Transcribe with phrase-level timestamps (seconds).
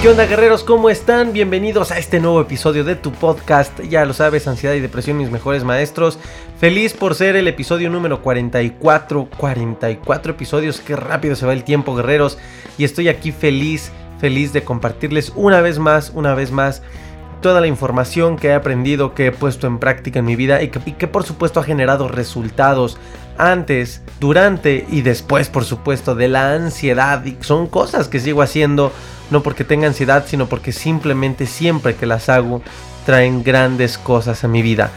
[0.00, 0.62] ¿Qué onda guerreros?
[0.62, 1.32] ¿Cómo están?
[1.32, 3.80] Bienvenidos a este nuevo episodio de tu podcast.
[3.80, 6.20] Ya lo sabes, ansiedad y depresión, mis mejores maestros.
[6.60, 9.28] Feliz por ser el episodio número 44.
[9.36, 12.38] 44 episodios, qué rápido se va el tiempo guerreros.
[12.78, 13.90] Y estoy aquí feliz,
[14.20, 16.80] feliz de compartirles una vez más, una vez más
[17.40, 20.68] toda la información que he aprendido, que he puesto en práctica en mi vida y
[20.68, 22.98] que, y que, por supuesto ha generado resultados
[23.36, 27.24] antes, durante y después por supuesto de la ansiedad.
[27.24, 28.92] Y son cosas que sigo haciendo
[29.30, 32.62] no porque tenga ansiedad, sino porque simplemente siempre que las hago
[33.06, 34.90] traen grandes cosas a mi vida.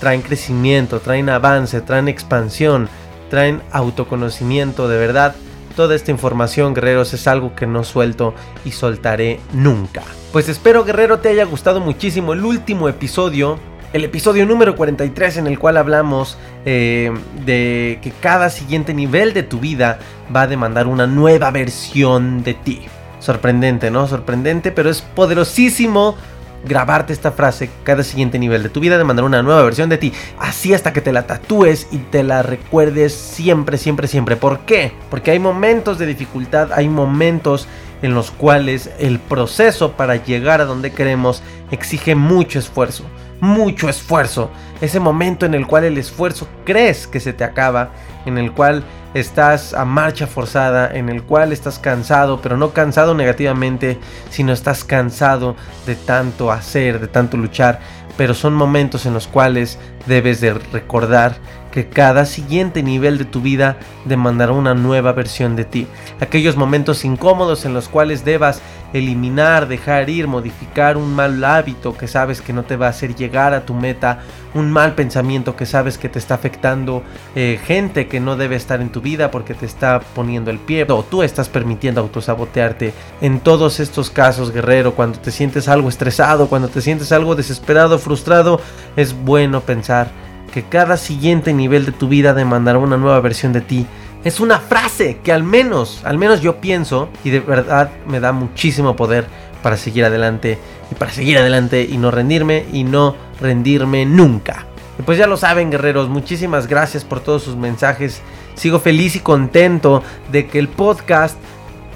[0.00, 2.88] Traen crecimiento, traen avance, traen expansión,
[3.30, 5.34] traen autoconocimiento de verdad.
[5.74, 10.02] Toda esta información, guerreros, es algo que no suelto y soltaré nunca.
[10.32, 13.58] Pues espero, guerrero, te haya gustado muchísimo el último episodio
[13.92, 17.10] el episodio número 43 en el cual hablamos eh,
[17.46, 19.98] de que cada siguiente nivel de tu vida
[20.34, 22.86] va a demandar una nueva versión de ti.
[23.18, 24.06] Sorprendente, ¿no?
[24.06, 26.16] Sorprendente, pero es poderosísimo
[26.64, 29.98] grabarte esta frase cada siguiente nivel de tu vida, de mandar una nueva versión de
[29.98, 34.36] ti, así hasta que te la tatúes y te la recuerdes siempre, siempre, siempre.
[34.36, 34.92] ¿Por qué?
[35.10, 37.68] Porque hay momentos de dificultad, hay momentos
[38.02, 43.04] en los cuales el proceso para llegar a donde queremos exige mucho esfuerzo,
[43.40, 44.50] mucho esfuerzo.
[44.80, 47.90] Ese momento en el cual el esfuerzo crees que se te acaba,
[48.26, 53.14] en el cual estás a marcha forzada, en el cual estás cansado, pero no cansado
[53.14, 53.98] negativamente,
[54.28, 55.56] sino estás cansado
[55.86, 57.80] de tanto hacer, de tanto luchar,
[58.18, 61.36] pero son momentos en los cuales debes de recordar
[61.76, 63.76] que cada siguiente nivel de tu vida
[64.06, 65.86] demandará una nueva versión de ti.
[66.20, 68.62] Aquellos momentos incómodos en los cuales debas
[68.94, 73.14] eliminar, dejar ir, modificar un mal hábito que sabes que no te va a hacer
[73.14, 74.20] llegar a tu meta,
[74.54, 77.02] un mal pensamiento que sabes que te está afectando,
[77.34, 80.86] eh, gente que no debe estar en tu vida porque te está poniendo el pie
[80.88, 82.94] o tú estás permitiendo autosabotearte.
[83.20, 87.98] En todos estos casos, guerrero, cuando te sientes algo estresado, cuando te sientes algo desesperado,
[87.98, 88.62] frustrado,
[88.96, 90.08] es bueno pensar
[90.56, 93.86] que cada siguiente nivel de tu vida demandará una nueva versión de ti.
[94.24, 98.32] Es una frase que al menos, al menos yo pienso y de verdad me da
[98.32, 99.26] muchísimo poder
[99.62, 100.58] para seguir adelante
[100.90, 104.64] y para seguir adelante y no rendirme y no rendirme nunca.
[104.98, 108.22] Y pues ya lo saben guerreros, muchísimas gracias por todos sus mensajes.
[108.54, 110.02] Sigo feliz y contento
[110.32, 111.36] de que el podcast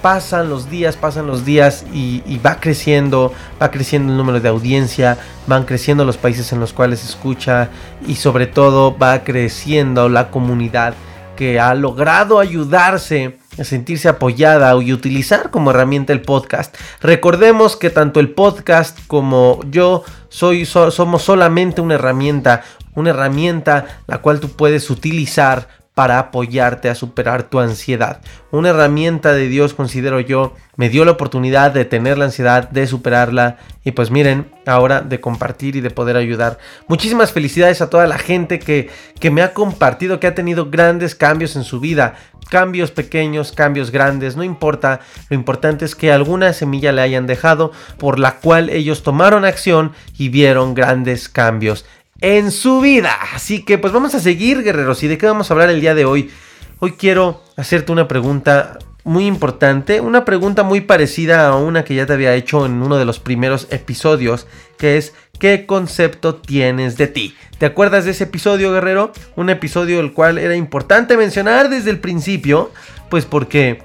[0.01, 5.17] pasan los días, pasan los días y, va creciendo, va creciendo el número de audiencia,
[5.47, 7.69] van creciendo los países en los cuales se escucha
[8.07, 10.93] y sobre todo va creciendo la comunidad
[11.35, 16.75] que ha logrado ayudarse a sentirse apoyada y utilizar como herramienta el podcast.
[17.01, 22.63] Recordemos que tanto el podcast como yo soy, somos solamente una herramienta,
[22.95, 28.21] una herramienta la cual tú puedes utilizar para apoyarte a superar tu ansiedad.
[28.49, 32.87] Una herramienta de Dios, considero yo, me dio la oportunidad de tener la ansiedad, de
[32.87, 36.57] superarla y pues miren, ahora de compartir y de poder ayudar.
[36.87, 38.89] Muchísimas felicidades a toda la gente que,
[39.19, 42.15] que me ha compartido, que ha tenido grandes cambios en su vida.
[42.49, 45.01] Cambios pequeños, cambios grandes, no importa.
[45.29, 49.91] Lo importante es que alguna semilla le hayan dejado por la cual ellos tomaron acción
[50.17, 51.85] y vieron grandes cambios
[52.21, 53.17] en su vida.
[53.33, 55.03] Así que pues vamos a seguir, guerreros.
[55.03, 56.31] ¿Y de qué vamos a hablar el día de hoy?
[56.79, 62.05] Hoy quiero hacerte una pregunta muy importante, una pregunta muy parecida a una que ya
[62.05, 64.47] te había hecho en uno de los primeros episodios,
[64.77, 67.35] que es ¿qué concepto tienes de ti?
[67.57, 69.11] ¿Te acuerdas de ese episodio, guerrero?
[69.35, 72.71] Un episodio el cual era importante mencionar desde el principio,
[73.09, 73.83] pues porque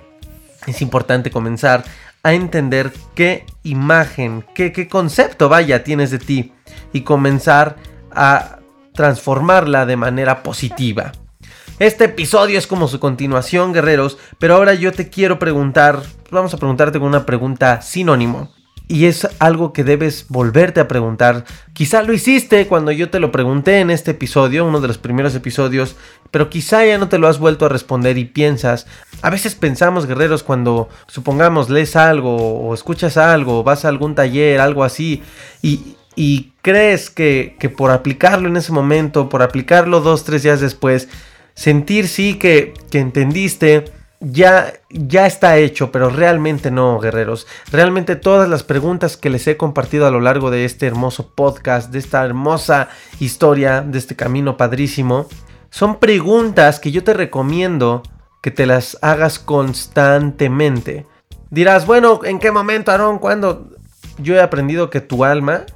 [0.66, 1.84] es importante comenzar
[2.22, 6.52] a entender qué imagen, qué, concepto, vaya, tienes de ti
[6.92, 7.95] y comenzar a
[8.94, 11.12] transformarla de manera positiva.
[11.78, 16.56] Este episodio es como su continuación, guerreros, pero ahora yo te quiero preguntar, vamos a
[16.56, 18.50] preguntarte con una pregunta sinónimo.
[18.88, 21.44] y es algo que debes volverte a preguntar.
[21.72, 25.34] Quizá lo hiciste cuando yo te lo pregunté en este episodio, uno de los primeros
[25.34, 25.96] episodios,
[26.30, 28.86] pero quizá ya no te lo has vuelto a responder y piensas.
[29.22, 34.60] A veces pensamos, guerreros, cuando supongamos lees algo o escuchas algo, vas a algún taller,
[34.60, 35.20] algo así,
[35.62, 40.60] y, y crees que, que por aplicarlo en ese momento, por aplicarlo dos, tres días
[40.60, 41.08] después,
[41.54, 43.84] sentir sí que, que entendiste
[44.20, 47.46] ya, ya está hecho, pero realmente no, guerreros.
[47.70, 51.90] Realmente todas las preguntas que les he compartido a lo largo de este hermoso podcast,
[51.90, 52.88] de esta hermosa
[53.20, 55.26] historia, de este camino padrísimo,
[55.70, 58.02] son preguntas que yo te recomiendo
[58.42, 61.06] que te las hagas constantemente.
[61.50, 63.18] Dirás, bueno, ¿en qué momento, Aaron?
[63.18, 63.70] ¿Cuándo?
[64.18, 65.66] Yo he aprendido que tu alma,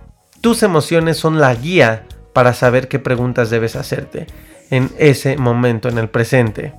[0.40, 4.26] tus emociones son la guía para saber qué preguntas debes hacerte
[4.70, 6.75] en ese momento, en el presente.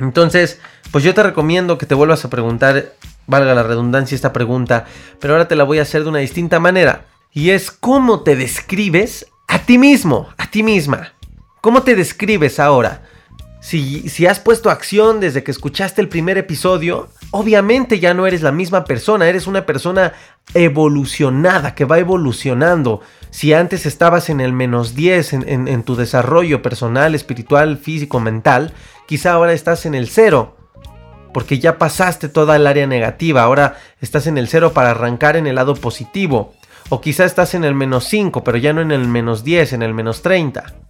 [0.00, 0.60] Entonces,
[0.90, 2.92] pues yo te recomiendo que te vuelvas a preguntar,
[3.26, 4.86] valga la redundancia esta pregunta,
[5.20, 7.06] pero ahora te la voy a hacer de una distinta manera.
[7.32, 11.12] Y es cómo te describes a ti mismo, a ti misma.
[11.60, 13.02] ¿Cómo te describes ahora?
[13.66, 18.40] Si, si has puesto acción desde que escuchaste el primer episodio, obviamente ya no eres
[18.42, 20.12] la misma persona, eres una persona
[20.54, 23.00] evolucionada, que va evolucionando.
[23.30, 28.72] Si antes estabas en el menos 10 en, en, tu desarrollo personal, espiritual, físico, mental,
[29.08, 30.56] quizá ahora estás en el 0.
[31.34, 35.48] Porque ya pasaste toda el área negativa, ahora estás en el 0 para arrancar en
[35.48, 36.54] el lado positivo.
[36.88, 39.82] O quizá estás en el menos 5, pero ya no en el menos 10, en
[39.82, 40.85] el menos 30.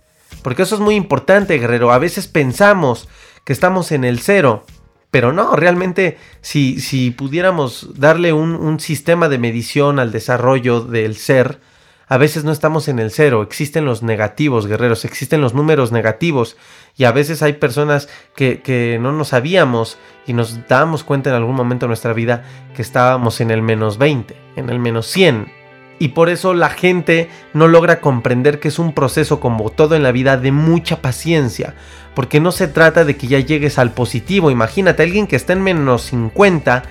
[0.47, 1.91] Porque eso es muy importante, guerrero.
[1.91, 3.09] A veces pensamos
[3.43, 4.65] que estamos en el 0
[5.11, 11.17] pero no, realmente si, si pudiéramos darle un, un, sistema de medición al desarrollo del
[11.17, 11.59] ser,
[12.07, 16.57] a veces no estamos en el cero, existen los negativos, guerreros, existen los números negativos.
[16.97, 19.99] Y a veces hay personas que, que no nos sabíamos
[20.29, 22.45] y nos damos cuenta en algún momento de nuestra vida
[22.77, 25.56] que estábamos en el menos 20, en el menos 100,
[25.99, 30.03] y por eso la gente no logra comprender que es un proceso como todo en
[30.03, 31.75] la vida de mucha paciencia.
[32.15, 34.51] Porque no se trata de que ya llegues al positivo.
[34.51, 36.83] Imagínate, alguien que está en menos 50,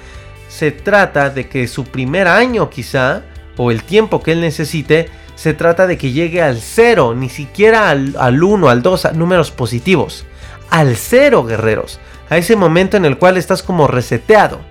[0.47, 3.23] se trata de que su primer año quizá,
[3.57, 7.89] o el tiempo que él necesite, se trata de que llegue al cero, ni siquiera
[7.89, 10.25] al, al 1, al 2, a números positivos.
[10.69, 11.99] Al cero, guerreros.
[12.29, 14.61] A ese momento en el cual estás como reseteado.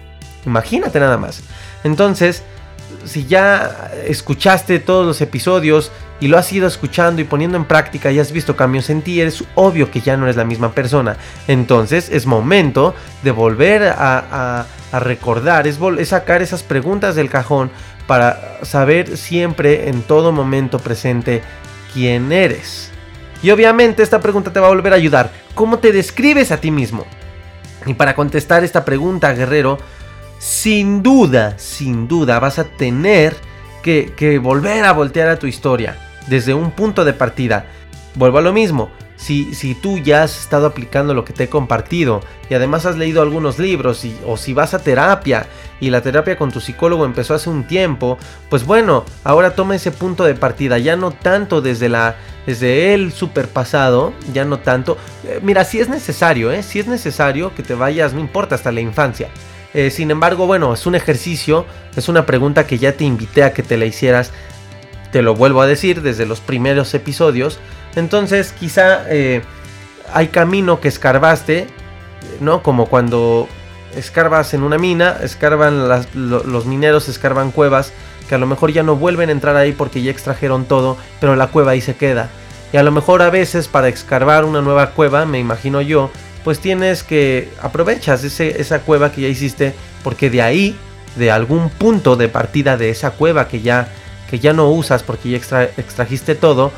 [0.44, 1.42] Imagínate nada más.
[1.84, 2.42] Entonces,
[3.04, 8.10] si ya escuchaste todos los episodios y lo has ido escuchando y poniendo en práctica
[8.10, 11.16] y has visto cambios en ti, es obvio que ya no eres la misma persona.
[11.48, 17.70] Entonces es momento de volver a, recordar, es, es sacar esas preguntas del cajón
[18.06, 21.42] para saber siempre en todo momento presente
[21.92, 22.90] quién eres.
[23.42, 25.30] Y obviamente esta pregunta te va a volver a ayudar.
[25.54, 27.04] ¿Cómo te describes a ti mismo?
[27.86, 29.78] Y para contestar esta pregunta, guerrero,
[30.44, 33.34] sin duda, sin duda vas a tener
[33.82, 35.96] que, volver a voltear a tu historia
[36.26, 37.64] desde un punto de partida.
[38.14, 41.48] Vuelvo a lo mismo, si, si, tú ya has estado aplicando lo que te he
[41.48, 42.20] compartido
[42.50, 45.46] y además has leído algunos libros o si vas a terapia
[45.80, 48.18] y la terapia con tu psicólogo empezó hace un tiempo,
[48.50, 53.12] pues bueno, ahora toma ese punto de partida, ya no tanto desde la desde el
[53.12, 54.98] super pasado, ya no tanto.
[55.26, 56.62] Eh, mira, si es necesario, ¿eh?
[56.62, 59.30] si es necesario que te vayas, no importa, hasta la infancia.
[59.74, 61.66] Eh, sin embargo, bueno, es un ejercicio,
[61.96, 64.30] es una pregunta que ya te invité a que te la hicieras.
[65.12, 67.58] Te lo vuelvo a decir desde los primeros episodios.
[67.96, 69.42] Entonces, quizá eh,
[70.12, 71.66] hay camino que escarbaste,
[72.40, 72.62] ¿no?
[72.62, 73.48] Como cuando
[73.96, 77.92] escarbas en una mina, escarban los mineros, escarban cuevas
[78.28, 81.36] que a lo mejor ya no vuelven a entrar ahí porque ya extrajeron todo, pero
[81.36, 82.30] la cueva ahí se queda.
[82.72, 86.10] Y a lo mejor a veces para escarbar una nueva cueva, me imagino yo,
[86.44, 89.74] pues tienes que aprovechas ese, esa cueva que ya hiciste
[90.04, 90.76] porque de ahí,
[91.16, 93.88] de algún punto de partida de esa cueva que ya,
[94.30, 96.70] que ya no usas porque ya extrajiste todo,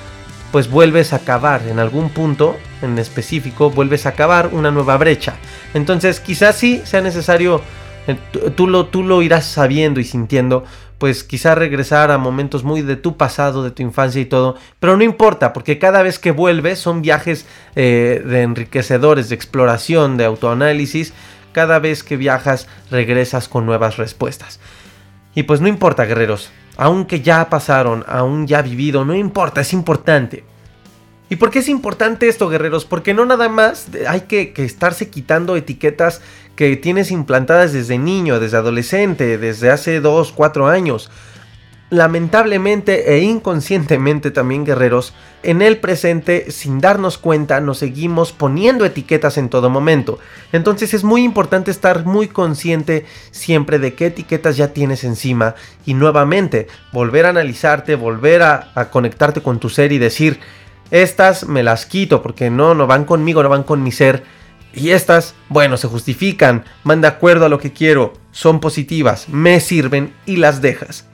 [0.53, 5.35] pues vuelves a cavar en algún punto en específico, vuelves a cavar una nueva brecha.
[5.75, 7.61] Entonces quizás sí sea necesario,
[8.07, 8.17] eh,
[8.55, 10.65] tú lo, tú lo irás sabiendo y sintiendo,
[10.99, 14.97] pues quizá regresar a momentos muy de tu pasado, de tu infancia y todo, pero
[14.97, 20.25] no importa, porque cada vez que vuelves son viajes eh, de enriquecedores, de exploración, de
[20.25, 21.13] autoanálisis,
[21.53, 24.61] cada vez que viajas regresas con nuevas respuestas.
[25.35, 30.45] Y pues no importa, guerreros, aunque ya pasaron, aún ya vivido, no importa, es importante.
[31.29, 32.85] ¿Y por qué es importante esto, guerreros?
[32.85, 36.21] Porque no nada más hay que, que estarse quitando etiquetas
[36.55, 41.11] que tienes implantadas desde niño, desde adolescente, desde hace 2, 4 años.
[41.89, 45.15] lamentablemente e inconscientemente también guerreros,
[45.45, 50.19] en el presente, sin darnos cuenta, nos seguimos poniendo etiquetas en todo momento.
[50.51, 55.55] Entonces es muy importante estar muy consciente siempre de qué etiquetas ya tienes encima
[55.85, 60.41] y nuevamente volver a analizarte, volver a, a conectarte con tu ser y decir,
[60.91, 64.25] estas me las quito porque no, no van conmigo, no van con mi ser.
[64.73, 69.61] Y estas, bueno, se justifican, van de acuerdo a lo que quiero, son positivas, me
[69.61, 71.07] sirven y las dejas.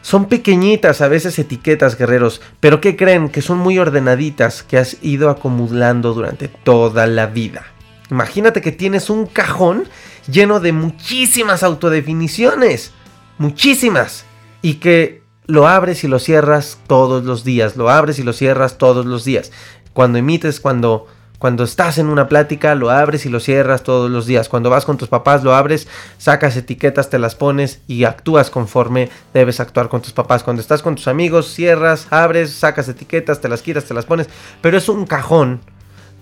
[0.00, 3.28] Son pequeñitas a veces etiquetas, guerreros, pero ¿qué creen?
[3.28, 7.66] Que son muy ordenaditas que has ido acumulando durante toda la vida.
[8.10, 9.88] Imagínate que tienes un cajón
[10.30, 12.92] lleno de muchísimas autodefiniciones.
[13.38, 14.24] Muchísimas.
[14.62, 17.76] Y que lo abres y lo cierras todos los días.
[17.76, 19.52] Lo abres y lo cierras todos los días.
[19.92, 21.06] Cuando emites, cuando
[21.38, 24.48] cuando estás en una plática, lo abres y lo cierras todos los días.
[24.48, 25.86] Cuando vas con tus papás, lo abres,
[26.16, 30.42] sacas etiquetas, te las pones y actúas conforme debes actuar con tus papás.
[30.42, 34.28] Cuando estás con tus amigos, cierras, abres, sacas etiquetas, te las quitas, te las pones.
[34.62, 35.60] Pero es un cajón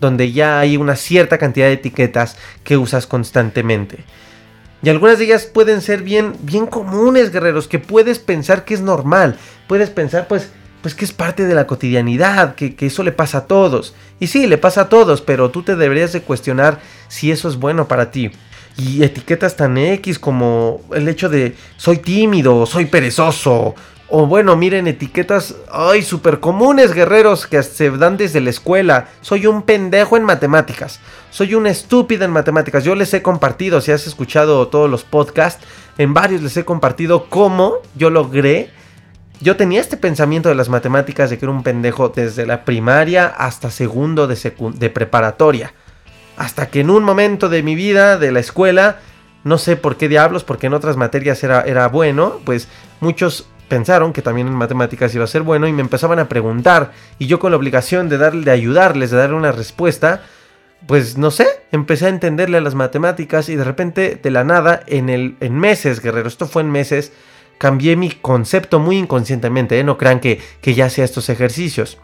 [0.00, 4.04] donde ya hay una cierta cantidad de etiquetas que usas constantemente.
[4.85, 8.83] Y algunas de ellas pueden ser bien, bien comunes, guerreros, que puedes pensar que es
[8.83, 9.37] normal.
[9.67, 10.50] Puedes pensar, pues,
[10.83, 13.95] pues que es parte de la cotidianidad, que, eso le pasa a todos.
[14.21, 17.57] Y sí, le pasa a todos, pero tú te deberías de cuestionar si eso es
[17.57, 18.31] bueno para ti.
[18.76, 23.75] Y etiquetas tan X como el hecho de soy tímido, soy perezoso.
[24.16, 29.09] O bueno, miren, etiquetas, ay, súper comunes, guerreros, que se dan desde la escuela.
[29.23, 31.00] Soy un pendejo en matemáticas.
[31.30, 32.85] Soy un estúpido en matemáticas.
[32.85, 35.66] Yo les he compartido, si has escuchado todos los podcasts,
[35.99, 38.71] en varios les he compartido cómo yo logré
[39.40, 43.26] yo tenía este pensamiento de las matemáticas de que era un pendejo desde la primaria
[43.26, 45.75] hasta segundo de, preparatoria.
[46.37, 49.00] Hasta que en un momento de mi vida, de la escuela,
[49.42, 52.68] no sé por qué diablos, porque en otras materias era bueno, pues
[53.00, 56.92] muchos pensaron que también en matemáticas iba a ser bueno y me empezaban a preguntar
[57.18, 60.23] y yo con la obligación de darle de ayudarles, de darle una respuesta,
[60.87, 64.83] pues no sé, empecé a entenderle a las matemáticas y de repente de la nada
[64.87, 67.12] en el en meses, guerrero, esto fue en meses,
[67.59, 69.85] cambié mi concepto muy inconscientemente, ¿eh?
[69.85, 71.99] no crean que, que ya hacía estos ejercicios,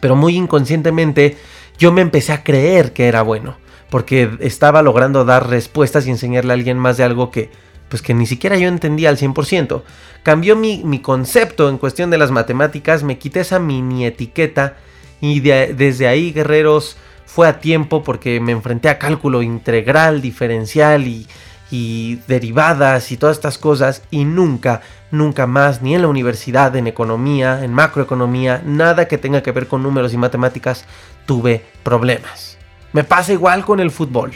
[0.00, 1.36] pero muy inconscientemente
[1.78, 3.56] yo me empecé a creer que era bueno,
[3.90, 7.50] porque estaba logrando dar respuestas y enseñarle a alguien más de algo que,
[7.88, 9.82] pues que ni siquiera yo entendía al 100%.
[10.22, 14.76] Cambió mi, mi concepto en cuestión de las matemáticas, me quité esa mini etiqueta
[15.20, 21.26] y desde ahí, guerreros, fue a tiempo porque me enfrenté a cálculo integral, diferencial y
[21.70, 26.86] y derivadas y todas estas cosas y nunca, nunca más, ni en la universidad, en
[26.86, 30.84] economía, en macroeconomía, nada que tenga que ver con números y matemáticas,
[31.26, 32.56] tuve problemas.
[32.92, 34.32] Me pasa igual con el fútbol.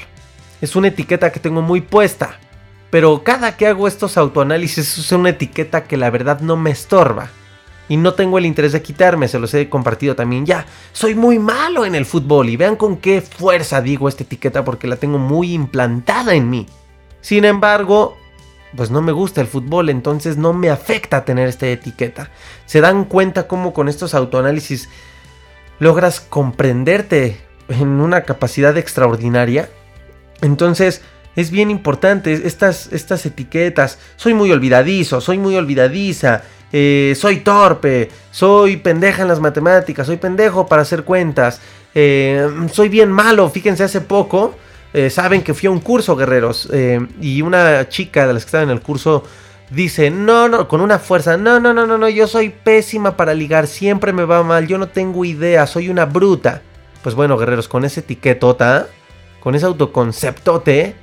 [0.60, 2.38] Es una etiqueta que tengo muy puesta.
[2.90, 7.30] Pero cada que hago estos autoanálisis es una etiqueta que la verdad no me estorba.
[7.88, 10.64] Y no tengo el interés de quitarme, se los he compartido también ya.
[10.92, 14.86] Soy muy malo en el fútbol y vean con qué fuerza digo esta etiqueta porque
[14.86, 16.66] la tengo muy implantada en mí.
[17.20, 18.16] Sin embargo,
[18.76, 22.30] pues no me gusta el fútbol, entonces no me afecta tener esta etiqueta.
[22.66, 24.88] ¿Se dan cuenta cómo con estos autoanálisis
[25.80, 29.68] logras comprenderte en una capacidad extraordinaria?
[30.42, 31.02] Entonces,
[31.40, 33.98] es bien importante estas, estas etiquetas.
[34.16, 36.42] Soy muy olvidadizo, soy muy olvidadiza,
[36.72, 41.60] eh, soy torpe, soy pendeja en las matemáticas, soy pendejo para hacer cuentas,
[41.94, 43.48] eh, soy bien malo.
[43.50, 44.54] Fíjense, hace poco
[44.92, 46.68] eh, saben que fui a un curso, guerreros,
[47.20, 49.24] y una chica de las que estaba en el curso
[49.70, 53.34] dice, no, no, con una fuerza, no, no, no, no, no, yo soy pésima para
[53.34, 56.62] ligar, siempre me va mal, yo no tengo idea, soy una bruta.
[57.02, 58.88] Pues bueno, guerreros, con ese etiquetota,
[59.40, 60.94] con ese autoconceptote,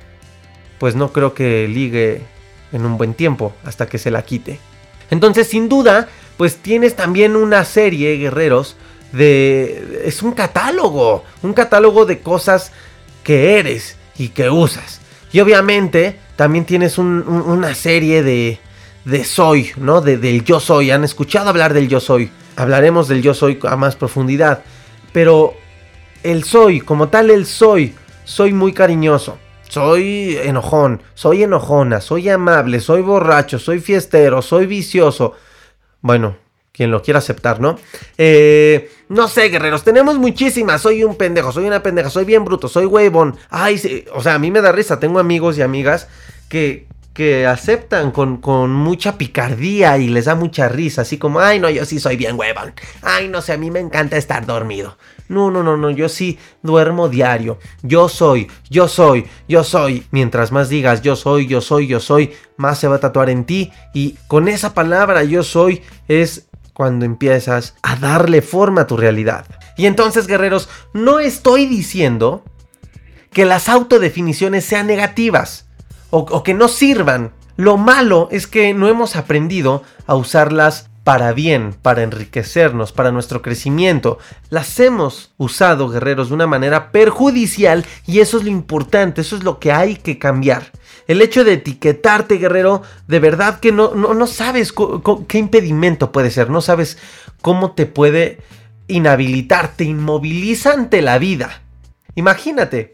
[0.78, 2.22] pues no creo que ligue
[2.72, 4.60] en un buen tiempo, hasta que se la quite.
[5.10, 8.76] Entonces, sin duda, pues tienes también una serie, guerreros,
[9.12, 10.02] de...
[10.04, 12.72] es un catálogo, un catálogo de cosas
[13.24, 15.00] que eres y que usas.
[15.32, 18.58] Y obviamente también tienes una serie de,
[19.04, 20.00] de soy, ¿no?
[20.00, 20.90] De, del yo soy.
[20.90, 22.30] Han escuchado hablar del yo soy.
[22.56, 24.62] Hablaremos del yo soy a más profundidad.
[25.12, 25.54] Pero
[26.22, 27.94] el soy, como tal el soy,
[28.24, 29.38] soy muy cariñoso.
[29.68, 35.34] Soy enojón, soy enojona, soy amable, soy borracho, soy fiestero, soy vicioso.
[36.00, 36.36] Bueno,
[36.72, 37.78] quien lo quiera aceptar, ¿no?
[38.16, 40.80] Eh, no sé, guerreros, tenemos muchísimas.
[40.80, 43.36] Soy un pendejo, soy una pendeja, soy bien bruto, soy huevón.
[43.50, 44.98] Ay, o sea, a mí me da risa.
[44.98, 46.08] Tengo amigos y amigas
[46.48, 46.87] que,
[47.18, 51.68] que aceptan con, con, mucha picardía y les da mucha risa, así como, ay no,
[51.68, 54.96] yo sí soy bien huevón, ay no sé, a mí me encanta estar dormido.
[55.26, 57.58] No, no, no, no, yo sí duermo diario.
[57.82, 60.06] Yo soy, yo soy, yo soy.
[60.12, 63.44] Mientras más digas yo soy, yo soy, yo soy, más se va a tatuar en
[63.44, 63.72] ti.
[63.92, 69.44] Y con esa palabra yo soy es cuando empiezas a darle forma a tu realidad.
[69.76, 72.44] Y entonces, guerreros, no estoy diciendo
[73.32, 75.67] que las autodefiniciones sean negativas
[76.10, 77.32] o, que no sirvan.
[77.56, 83.40] Lo malo es que no hemos aprendido a usarlas para bien, para enriquecernos, para nuestro
[83.42, 84.18] crecimiento.
[84.50, 89.42] Las hemos usado, guerreros, de una manera perjudicial y eso es lo importante, eso es
[89.42, 90.70] lo que hay que cambiar.
[91.06, 94.74] El hecho de etiquetarte, guerrero, de verdad que no, no, sabes
[95.26, 96.98] qué impedimento puede ser, no sabes
[97.40, 98.40] cómo te puede
[98.86, 101.62] inhabilitar, te inmoviliza ante la vida.
[102.14, 102.92] Imagínate,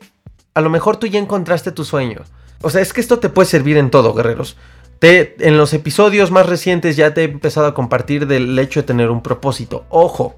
[0.55, 2.23] a lo mejor tú ya encontraste tu sueño.
[2.65, 4.57] O sea, es que esto te puede servir en todo, guerreros
[5.05, 9.11] en los episodios más recientes ya te he empezado a compartir del hecho de tener
[9.11, 9.85] un propósito.
[9.91, 10.35] Ojo,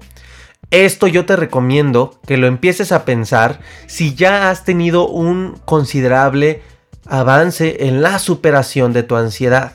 [0.71, 6.61] esto yo te recomiendo que lo empieces a pensar si ya has tenido un considerable
[7.05, 9.73] avance en la superación de tu ansiedad.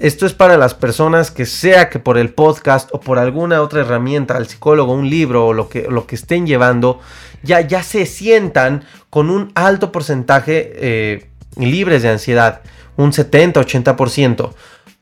[0.00, 3.82] Esto es para las personas que sea que por el podcast o por alguna otra
[3.82, 6.98] herramienta, al psicólogo, un libro o lo que, lo que estén llevando,
[7.44, 12.62] ya, ya se sientan con un alto porcentaje eh, libres de ansiedad
[12.96, 14.52] un 70-80%.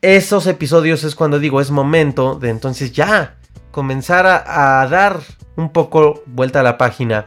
[0.01, 3.35] Esos episodios es cuando digo, es momento de entonces ya
[3.71, 5.19] comenzar a, dar
[5.55, 7.25] un poco vuelta a la página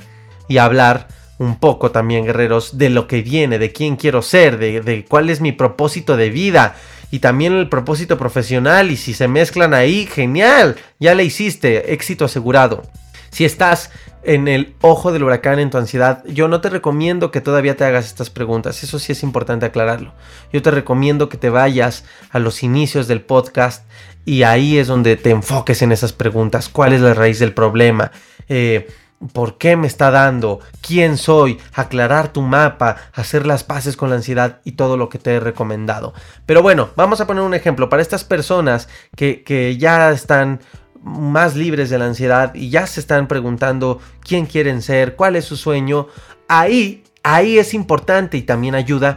[0.49, 4.81] y hablar un poco también, guerreros, de lo que viene, de quién quiero ser, de,
[4.81, 6.77] de, cuál es mi propósito de vida
[7.11, 8.91] y también el propósito profesional.
[8.91, 12.83] Y si se mezclan ahí, genial, ya le hiciste, éxito asegurado.
[13.31, 13.91] Si estás
[14.23, 17.85] en el ojo del huracán en tu ansiedad, yo no te recomiendo que todavía te
[17.85, 20.13] hagas estas preguntas, eso sí es importante aclararlo.
[20.53, 23.85] Yo te recomiendo que te vayas a los inicios del podcast
[24.25, 26.69] y ahí es donde te enfoques en esas preguntas.
[26.69, 28.11] ¿Cuál es la raíz del problema?
[28.49, 28.89] Eh,
[29.33, 30.61] ¿Por qué me está dando?
[30.83, 31.59] ¿Quién soy?
[31.73, 35.41] Aclarar tu mapa, hacer las paces con la ansiedad y todo lo que te he
[35.41, 36.13] recomendado.
[36.45, 40.61] Pero bueno, vamos a poner un ejemplo para estas personas que, que ya están
[41.07, 45.45] más libres de la ansiedad y ya se están preguntando quién quieren ser, cuál es
[45.45, 46.09] su sueño,
[46.49, 49.17] ahí, ahí es importante y también ayuda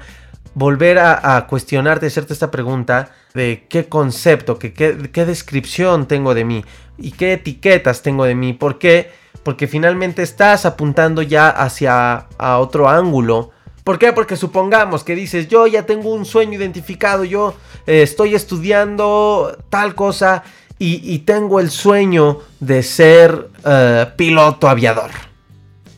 [0.53, 6.63] volver a, cuestionarte, hacerte esta pregunta de qué concepto, qué, qué, descripción tengo de mí
[6.97, 8.53] y qué etiquetas tengo de mí.
[8.53, 9.11] ¿Por qué?
[9.43, 13.51] Porque finalmente estás apuntando ya hacia a otro ángulo.
[13.83, 14.13] ¿Por qué?
[14.13, 17.55] Porque supongamos que dices, yo ya tengo un sueño identificado, yo
[17.87, 20.43] eh, estoy estudiando tal cosa
[20.79, 25.11] y, tengo el sueño de ser eh, piloto aviador.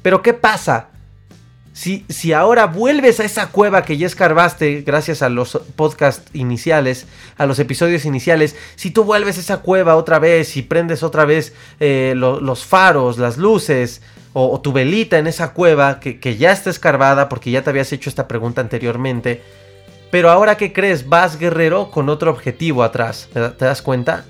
[0.01, 0.87] Pero ¿qué pasa?
[1.71, 7.05] Si, si, ahora vuelves a esa cueva que ya escarbaste gracias a los podcasts iniciales,
[7.37, 11.25] a los episodios iniciales, si tú vuelves a esa cueva otra vez y prendes otra
[11.25, 14.01] vez eh, los faros, las luces
[14.33, 17.91] o, tu velita en esa cueva que, que, ya está escarbada porque ya te habías
[17.93, 19.41] hecho esta pregunta anteriormente,
[20.09, 24.25] pero ahora que crees, vas guerrero con otro objetivo atrás, ¿te das cuenta?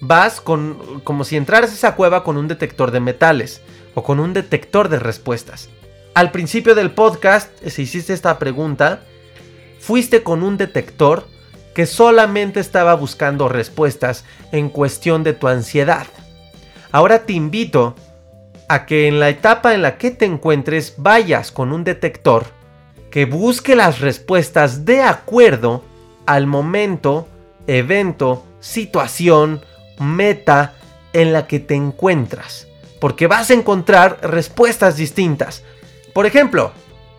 [0.00, 3.62] Vas con como si entraras a esa cueva con un detector de metales
[3.94, 5.68] o con un detector de respuestas.
[6.14, 9.00] Al principio del podcast, si hiciste esta pregunta,
[9.80, 11.26] fuiste con un detector
[11.74, 16.06] que solamente estaba buscando respuestas en cuestión de tu ansiedad.
[16.92, 17.96] Ahora te invito
[18.68, 22.46] a que en la etapa en la que te encuentres vayas con un detector
[23.10, 25.84] que busque las respuestas de acuerdo
[26.26, 27.28] al momento,
[27.66, 29.60] evento, situación
[29.98, 30.74] meta
[31.12, 32.66] en la que te encuentras.
[33.00, 35.62] Porque vas a encontrar respuestas distintas.
[36.12, 36.72] Por ejemplo,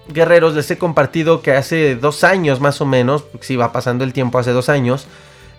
[0.08, 4.14] guerreros, les he compartido que hace dos años más o menos, si va pasando el
[4.14, 5.08] tiempo hace dos años,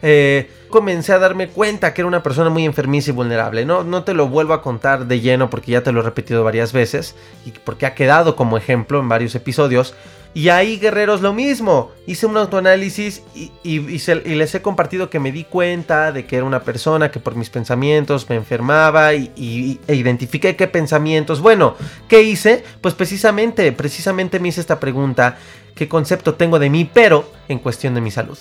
[0.03, 3.65] eh, comencé a darme cuenta que era una persona muy enfermiza y vulnerable.
[3.65, 6.45] No, no te lo vuelvo a contar de lleno porque ya te lo he repetido
[6.45, 9.95] varias veces y porque ha quedado como ejemplo en varios episodios.
[10.37, 11.92] Y ahí, guerreros, lo mismo.
[12.07, 13.22] Hice un autoanálisis
[13.64, 17.37] y, les he compartido que me di cuenta de que era una persona que por
[17.37, 21.40] mis pensamientos me enfermaba y, e identifiqué qué pensamientos.
[21.40, 21.75] Bueno,
[22.07, 22.62] ¿qué hice?
[22.83, 25.38] Pues precisamente, precisamente me hice esta pregunta.
[25.75, 28.37] ¿Qué concepto tengo de mí, pero en cuestión de mi salud?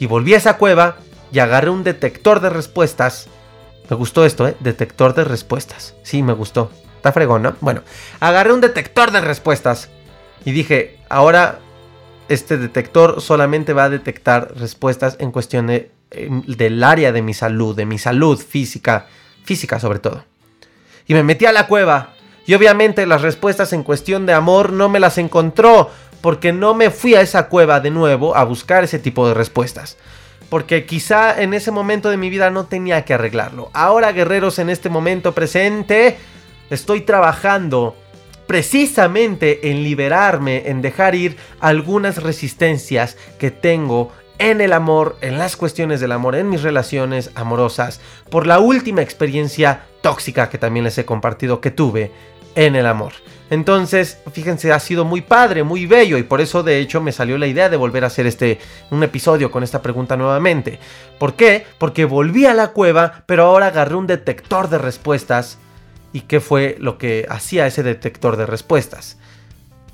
[0.00, 0.96] Y volví a esa cueva
[1.30, 3.28] y agarré un detector de respuestas.
[3.88, 4.56] Me gustó esto, ¿eh?
[4.58, 5.94] Detector de respuestas.
[6.02, 6.72] Sí, me gustó.
[6.96, 7.54] Está fregón, ¿no?
[7.60, 7.82] Bueno,
[8.18, 9.90] agarré un detector de respuestas
[10.44, 11.60] y dije, ahora
[12.28, 17.74] este detector solamente va a detectar respuestas en cuestión de, del área de mi salud,
[17.76, 19.06] de mi salud física,
[19.44, 20.24] física sobre todo.
[21.06, 22.14] Y me metí a la cueva
[22.46, 26.90] y obviamente las respuestas en cuestión de amor no me las encontró porque no me
[26.90, 29.96] fui a esa cueva de nuevo a buscar ese tipo de respuestas.
[30.48, 33.70] Porque quizá en ese momento de mi vida no tenía que arreglarlo.
[33.72, 36.18] Ahora, guerreros, en este momento presente,
[36.70, 37.96] estoy trabajando
[38.50, 44.10] precisamente en liberarme, en dejar ir algunas resistencias que tengo
[44.40, 49.02] en el amor, en las cuestiones del amor, en mis relaciones amorosas, por la última
[49.02, 52.10] experiencia tóxica que también les he compartido que tuve
[52.56, 53.12] en el amor.
[53.50, 57.38] Entonces, fíjense, ha sido muy padre, muy bello y por eso de hecho me salió
[57.38, 58.58] la idea de volver a hacer este
[58.90, 60.80] un episodio con esta pregunta nuevamente.
[61.20, 61.66] ¿Por qué?
[61.78, 65.58] Porque volví a la cueva, pero ahora agarré un detector de respuestas.
[66.12, 69.16] ¿Y qué fue lo que hacía ese detector de respuestas?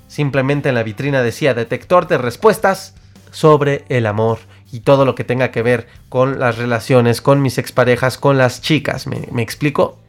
[0.07, 2.95] Simplemente en la vitrina decía detector de respuestas
[3.31, 4.39] sobre el amor
[4.71, 8.61] y todo lo que tenga que ver con las relaciones, con mis exparejas, con las
[8.61, 9.05] chicas.
[9.05, 9.99] ¿Me, me explico?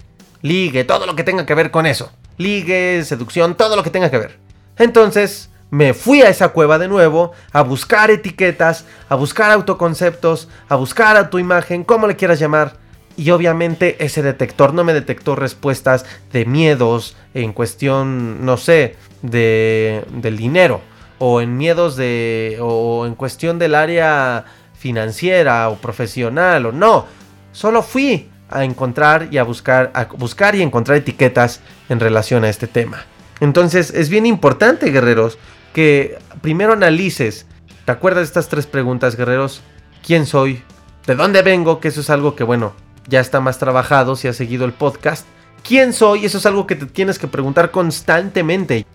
[0.42, 4.10] Ligue, todo lo que tenga que ver con eso ligue, seducción, todo lo que tenga
[4.10, 4.38] que ver.
[4.78, 10.76] Entonces me fui a esa cueva de nuevo a buscar etiquetas, a buscar autoconceptos, a
[10.76, 12.76] buscar a tu imagen, como le quieras llamar.
[13.18, 20.04] Y obviamente ese detector no me detectó respuestas de miedos en cuestión, no sé, de,
[20.12, 20.80] del dinero.
[21.18, 22.58] O en miedos de...
[22.60, 24.44] o en cuestión del área
[24.78, 27.06] financiera o profesional o no.
[27.50, 32.48] Solo fui a encontrar y a buscar, a buscar y encontrar etiquetas en relación a
[32.48, 33.04] este tema.
[33.40, 35.38] Entonces es bien importante, guerreros,
[35.74, 37.46] que primero analices.
[37.84, 39.60] ¿Te acuerdas de estas tres preguntas, guerreros?
[40.06, 40.62] ¿Quién soy?
[41.04, 41.80] ¿De dónde vengo?
[41.80, 42.74] Que eso es algo que, bueno,
[43.08, 45.26] ya está más trabajado si has seguido el podcast.
[45.66, 46.24] ¿Quién soy?
[46.24, 48.86] Eso es algo que te tienes que preguntar constantemente.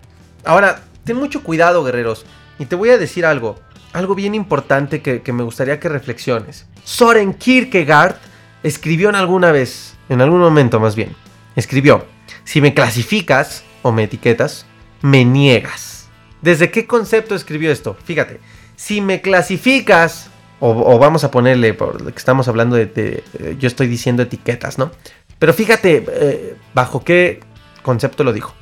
[0.44, 2.24] Ahora, ten mucho cuidado, guerreros.
[2.58, 3.60] Y te voy a decir algo.
[3.92, 6.66] Algo bien importante que, que me gustaría que reflexiones.
[6.84, 8.16] Soren Kierkegaard
[8.62, 11.14] escribió en alguna vez, en algún momento más bien,
[11.54, 12.06] escribió,
[12.44, 14.66] si me clasificas o me etiquetas,
[15.02, 16.08] me niegas.
[16.40, 17.96] ¿Desde qué concepto escribió esto?
[18.04, 18.40] Fíjate,
[18.76, 20.30] si me clasificas,
[20.66, 23.22] o, vamos a ponerle, por lo que estamos hablando de,
[23.58, 24.90] yo estoy diciendo etiquetas, ¿no?
[25.38, 27.40] Pero fíjate, eh, bajo qué
[27.82, 28.54] concepto lo dijo.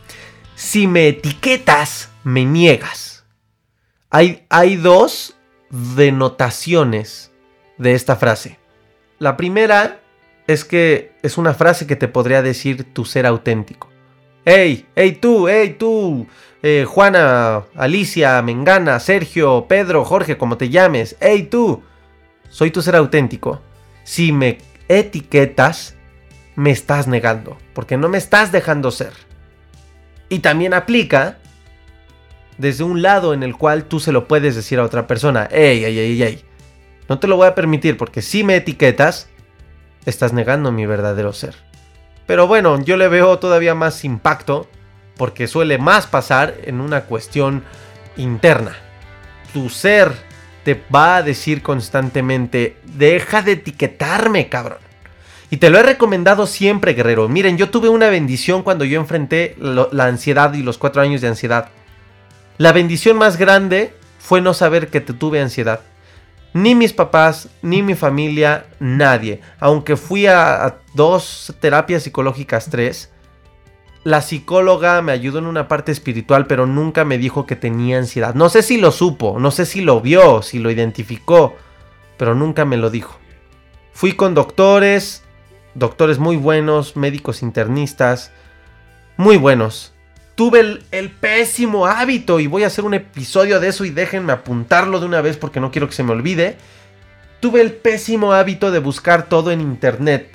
[0.56, 3.24] Si me etiquetas, me niegas.
[4.10, 5.36] Hay, hay dos
[5.70, 7.30] denotaciones
[7.78, 8.58] de esta frase.
[9.20, 10.00] La primera
[10.48, 13.88] es que es una frase que te podría decir tu ser auténtico.
[14.44, 16.26] Hey, hey tú, hey tú,
[16.64, 21.84] eh, Juana, Alicia, Mengana, Sergio, Pedro, Jorge, como te llames, hey tú,
[22.52, 23.62] soy tu ser auténtico.
[24.04, 25.96] Si me etiquetas,
[26.54, 29.14] me estás negando, porque no me estás dejando ser.
[30.28, 31.38] Y también aplica
[32.58, 35.82] desde un lado en el cual tú se lo puedes decir a otra persona, hey,
[35.82, 36.44] hey, hey, hey,
[37.08, 39.28] no te lo voy a permitir porque si me etiquetas,
[40.04, 41.54] estás negando mi verdadero ser.
[42.26, 44.68] Pero bueno, yo le veo todavía más impacto
[45.16, 47.64] porque suele más pasar en una cuestión
[48.18, 48.76] interna.
[49.54, 50.12] Tu ser
[50.64, 54.78] te va a decir constantemente, deja de etiquetarme, cabrón.
[55.50, 57.28] Y te lo he recomendado siempre, guerrero.
[57.28, 61.28] Miren, yo tuve una bendición cuando yo enfrenté la ansiedad y los cuatro años de
[61.28, 61.68] ansiedad.
[62.56, 65.80] La bendición más grande fue no saber que te tuve ansiedad.
[66.54, 69.40] Ni mis papás, ni mi familia, nadie.
[69.60, 73.11] Aunque fui a, dos terapias psicológicas, tres,
[74.04, 78.34] la psicóloga me ayudó en una parte espiritual, pero nunca me dijo que tenía ansiedad.
[78.34, 81.56] No sé si lo supo, no sé si lo vio, si lo identificó,
[82.16, 83.18] pero nunca me lo dijo.
[83.92, 85.22] Fui con doctores,
[85.74, 88.32] doctores muy buenos, médicos internistas,
[89.16, 89.92] muy buenos
[90.34, 95.00] tuve el, pésimo hábito y voy a hacer un episodio de eso y déjenme apuntarlo
[95.00, 96.56] de una vez porque no quiero que se me olvide.
[97.40, 100.30] Tuve el pésimo hábito de buscar todo en internet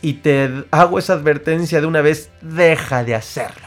[0.00, 3.66] y te hago esa advertencia de una vez, deja de hacerlo.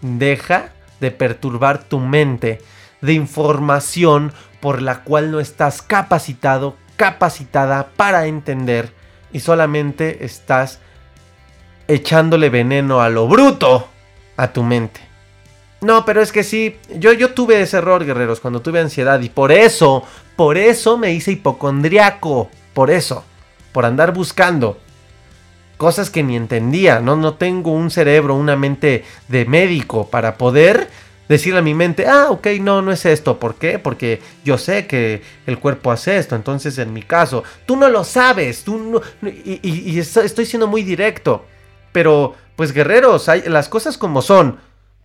[0.00, 2.60] Deja de perturbar tu mente
[3.00, 8.92] de información por la cual no estás capacitado, capacitada para entender
[9.32, 10.80] y solamente estás
[11.86, 13.88] echándole veneno a lo bruto
[14.36, 15.00] a tu mente.
[15.80, 19.28] No, pero es que sí, yo, yo tuve ese error, guerreros, cuando tuve ansiedad y
[19.28, 20.02] por eso,
[20.34, 23.24] por eso me hice hipocondriaco, por eso,
[23.72, 24.80] por andar buscando
[25.78, 30.90] cosas que ni entendía, no, no tengo un cerebro, una mente de médico para poder
[31.28, 33.78] decirle a mi mente, ah, ok, no, no es esto, ¿por qué?
[33.78, 38.02] Porque yo sé que el cuerpo hace esto, entonces en mi caso, tú no lo
[38.02, 41.44] sabes, tú no, y, estoy siendo muy directo,
[41.92, 44.58] pero pues guerreros, hay, las cosas como son,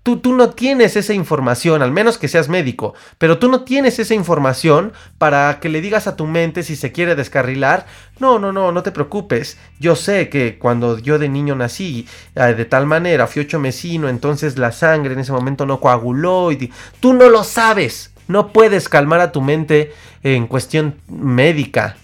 [0.03, 4.13] Tú, no tienes esa información, al menos que seas médico, pero tú no tienes esa
[4.13, 7.85] información para que le digas a tu mente si se quiere descarrilar.
[8.19, 9.57] No, no, no, no te preocupes.
[9.79, 14.09] Yo sé que cuando yo de niño nací eh, de tal manera, fui ocho mesino,
[14.09, 18.11] entonces la sangre en ese momento no coaguló y tú no lo sabes.
[18.27, 21.95] No puedes calmar a tu mente en cuestión médica.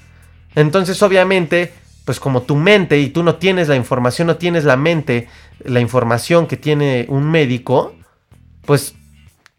[0.55, 1.73] Entonces, obviamente,
[2.10, 5.28] pues como tu mente y tú no tienes la información, no tienes la mente,
[5.63, 7.93] la información que tiene un médico,
[8.65, 8.95] pues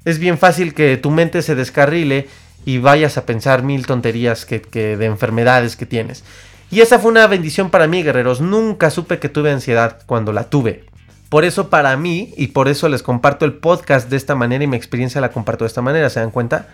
[0.05, 2.27] es bien fácil que tu mente se descarrile
[2.65, 4.59] y vayas a pensar mil tonterías que,
[4.97, 6.25] de enfermedades que tienes.
[6.73, 8.41] Y esa fue una bendición para mí, guerreros.
[8.41, 10.87] Nunca supe que tuve ansiedad cuando la tuve.
[11.29, 14.67] Por eso para mí, y por eso les comparto el podcast de esta manera y
[14.67, 16.67] mi experiencia la comparto de esta manera, ¿se dan cuenta?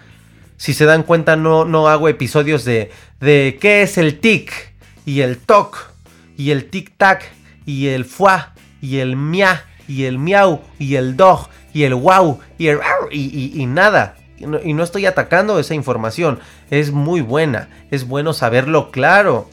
[0.56, 4.74] Si se dan cuenta, no, no hago episodios de, de qué es el tic,
[5.06, 5.92] y el toc,
[6.36, 7.22] y el tic-tac,
[7.64, 12.40] y el fuá, y el mia, y el miau, y el dog, y el wow,
[12.58, 14.16] y el y, y nada.
[14.38, 16.40] Y no, estoy atacando esa información,
[16.70, 19.48] es muy buena, es bueno saberlo claro.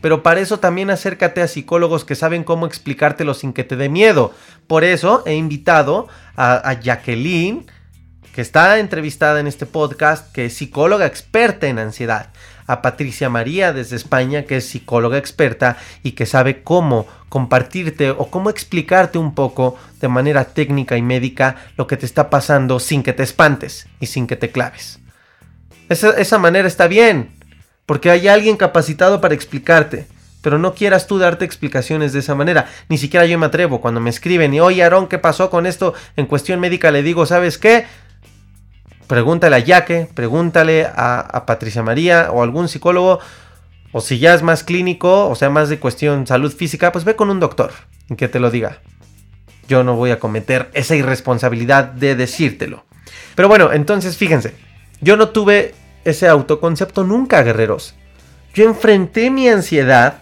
[0.00, 3.88] Pero para eso también acércate a psicólogos que saben cómo explicártelo sin que te dé
[3.88, 4.32] miedo.
[4.66, 7.66] Por eso he invitado a, a Jacqueline,
[8.32, 12.30] que está entrevistada en este podcast, que es psicóloga experta en ansiedad
[12.68, 18.30] a Patricia María desde España, que es psicóloga experta y que sabe cómo compartirte o
[18.30, 23.02] cómo explicarte un poco de manera técnica y médica lo que te está pasando sin
[23.02, 25.00] que te espantes y sin que te claves.
[25.88, 27.30] Esa, esa manera está bien,
[27.86, 30.06] porque hay alguien capacitado para explicarte.
[30.40, 32.68] Pero no quieras tú darte explicaciones de esa manera.
[32.88, 33.80] Ni siquiera yo me atrevo.
[33.80, 36.92] Cuando me escriben y, oye, Aarón, ¿qué pasó con esto en cuestión médica?
[36.92, 37.86] Le digo, ¿sabes qué?
[39.08, 43.18] Pregúntale a Yaque, pregúntale a, Patricia María o algún psicólogo.
[43.90, 47.16] O si ya es más clínico, o sea, más de cuestión salud física, pues ve
[47.16, 47.72] con un doctor
[48.08, 48.78] y que te lo diga.
[49.66, 52.84] Yo no voy a cometer esa irresponsabilidad de decírtelo.
[53.34, 54.54] Pero bueno, entonces fíjense,
[55.00, 57.94] yo no tuve ese autoconcepto nunca, guerreros.
[58.52, 60.18] Yo enfrenté mi ansiedad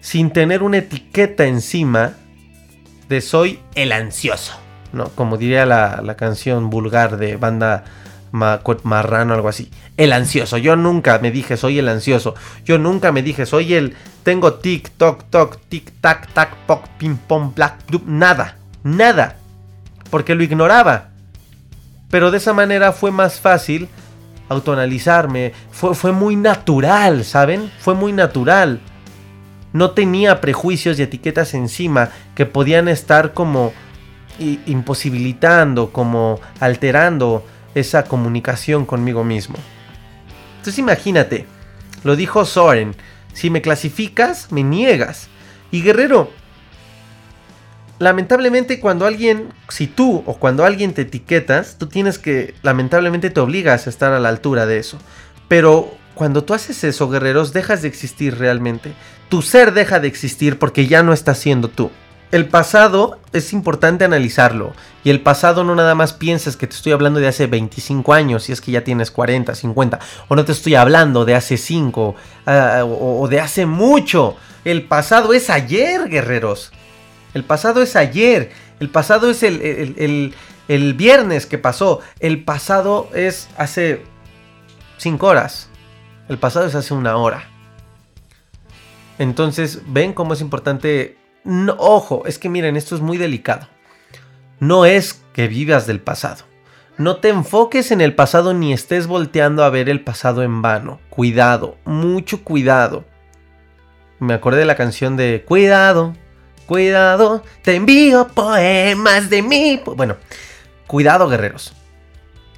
[0.00, 2.14] sin tener una etiqueta encima
[3.08, 4.61] de soy el ansioso.
[4.92, 5.08] ¿No?
[5.10, 7.84] Como diría la, canción vulgar de banda
[8.32, 9.70] marrano, algo así.
[9.96, 10.58] El ansioso.
[10.58, 12.34] Yo nunca me dije soy el ansioso.
[12.64, 17.16] Yo nunca me dije soy el tengo tic, toc, toc, tic, tac, tac, poc, pim,
[17.16, 19.36] pom, black, Nada, nada.
[20.10, 21.08] Porque lo ignoraba.
[22.10, 23.88] Pero de esa manera fue más fácil
[24.48, 25.52] autoanalizarme.
[25.70, 27.70] Fue, fue muy natural, ¿saben?
[27.80, 28.80] Fue muy natural.
[29.72, 33.72] No tenía prejuicios y etiquetas encima que podían estar como
[34.66, 39.56] imposibilitando, como alterando esa comunicación conmigo mismo.
[40.58, 41.46] Entonces imagínate,
[42.04, 42.94] lo dijo Soren,
[43.32, 45.28] si me clasificas, me niegas.
[45.70, 46.30] Y Guerrero,
[47.98, 53.40] lamentablemente cuando alguien, si tú o cuando alguien te etiquetas, tú tienes que, lamentablemente te
[53.40, 54.98] obligas a estar a la altura de eso.
[55.48, 58.92] Pero cuando tú haces eso, guerreros, dejas de existir realmente.
[59.28, 61.90] Tu ser deja de existir porque ya no estás siendo tú
[62.32, 64.72] el pasado es importante analizarlo.
[65.04, 68.44] Y el pasado no nada más piensas que te estoy hablando de hace 25 años,
[68.44, 69.98] si es que ya tienes 40, 50.
[70.28, 72.14] O no te estoy hablando de hace 5
[72.46, 74.36] ah, o, de hace mucho.
[74.64, 76.72] El pasado es ayer, guerreros.
[77.34, 78.50] El pasado es ayer.
[78.80, 80.34] El pasado es el, el,
[80.68, 82.00] el viernes que pasó.
[82.18, 84.04] El pasado es hace
[84.96, 85.68] 5 horas.
[86.30, 87.44] El pasado es hace una hora.
[89.18, 93.68] Entonces, ven cómo es importante no, ojo, es que miren, esto es muy delicado.
[94.60, 96.44] No es que vivas del pasado.
[96.98, 101.00] No te enfoques en el pasado ni estés volteando a ver el pasado en vano.
[101.10, 103.04] Cuidado, mucho cuidado.
[104.20, 106.14] Me acordé de la canción de Cuidado,
[106.66, 109.80] cuidado, te envío poemas de mí.
[109.84, 110.16] Bueno,
[110.86, 111.74] cuidado guerreros.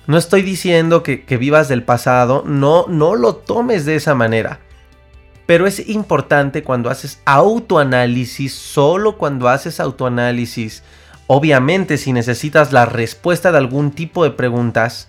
[0.07, 4.61] No estoy diciendo que, que vivas del pasado, no, no lo tomes de esa manera.
[5.47, 10.83] Pero es importante cuando haces autoanálisis, solo cuando haces autoanálisis.
[11.27, 15.09] Obviamente si necesitas la respuesta de algún tipo de preguntas,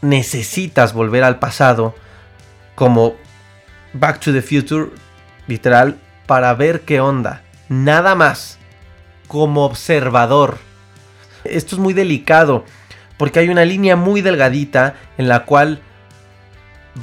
[0.00, 1.94] necesitas volver al pasado,
[2.74, 3.14] como
[3.92, 4.90] Back to the Future,
[5.46, 7.42] literal, para ver qué onda.
[7.68, 8.58] Nada más,
[9.28, 10.58] como observador.
[11.44, 12.64] Esto es muy delicado,
[13.18, 15.80] porque hay una línea muy delgadita en la cual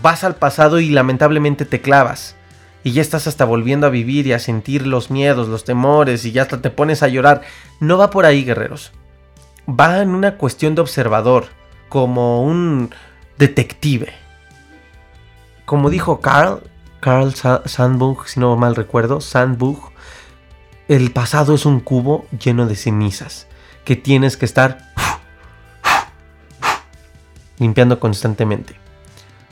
[0.02, 2.36] vas al pasado y lamentablemente te clavas
[2.84, 6.32] y ya estás hasta volviendo a vivir y a sentir los miedos, los temores y
[6.32, 7.42] ya hasta te pones a llorar.
[7.80, 8.92] No va por ahí, guerreros.
[9.68, 11.48] Va en una cuestión de observador,
[11.90, 12.90] como un
[13.38, 14.14] detective.
[15.66, 16.64] Como dijo Carl,
[17.00, 19.92] Carl Sandburg, si no mal recuerdo, Sandburg,
[20.88, 23.48] el pasado es un cubo lleno de cenizas
[23.86, 24.92] que tienes que estar
[27.58, 28.76] limpiando constantemente.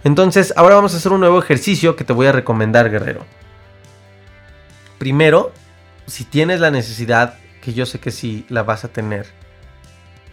[0.03, 3.25] Entonces, ahora vamos a hacer un nuevo ejercicio que te voy a recomendar, guerrero.
[4.97, 5.51] Primero,
[6.07, 9.27] si tienes la necesidad, que yo sé que sí la vas a tener,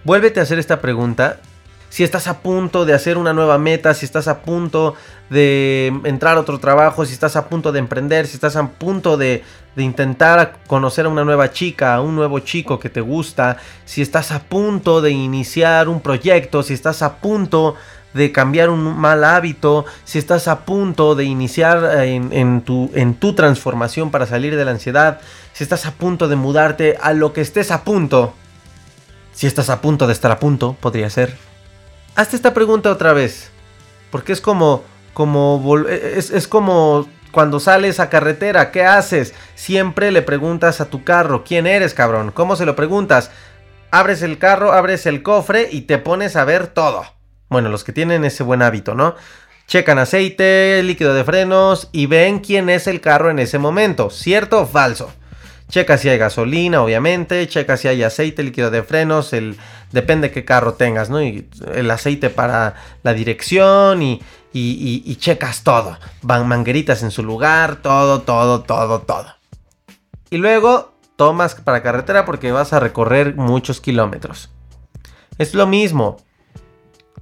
[0.05, 1.41] vuélvete a hacer esta pregunta
[1.89, 4.97] si estás a punto de hacer una nueva meta, si estás a punto
[5.31, 9.17] de entrar a otro trabajo, si estás a punto de emprender, si estás a punto
[9.17, 9.45] de,
[9.77, 14.33] intentar conocer a una nueva chica, a un nuevo chico que te gusta, si estás
[14.33, 17.77] a punto de iniciar un proyecto, si estás a punto de
[18.33, 24.11] cambiar un mal hábito, si estás a punto de iniciar en, tu, en tu transformación
[24.11, 25.21] para salir de la ansiedad,
[25.53, 28.35] si estás a punto de mudarte a lo que estés a punto,
[29.33, 31.37] si estás a punto de estar a punto, podría ser.
[32.15, 33.51] Hazte esta pregunta otra vez,
[34.11, 39.35] porque es como, como, es, es como cuando sales a carretera, ¿qué haces?
[39.55, 42.33] Siempre le preguntas a tu carro, ¿quién eres, cabrón?
[42.33, 43.31] ¿Cómo se lo preguntas?
[43.91, 47.16] Abres el carro, abres el cofre y te pones a ver todo.
[47.49, 49.15] Bueno, los que tienen ese buen hábito, ¿no?
[49.67, 54.61] Checan aceite, líquido de frenos y ven quién es el carro en ese momento, ¿cierto
[54.61, 55.13] o falso?
[55.69, 59.57] Checa si hay gasolina, obviamente, checa si hay aceite, líquido de frenos, el
[59.91, 61.21] depende qué carro tengas, ¿no?
[61.21, 65.99] Y el aceite para la dirección y, y, y checas todo.
[66.23, 69.35] Van mangueritas en su lugar, todo, todo, todo, todo.
[70.31, 74.51] Y luego tomas para carretera porque vas a recorrer muchos kilómetros.
[75.39, 76.19] Es lo mismo.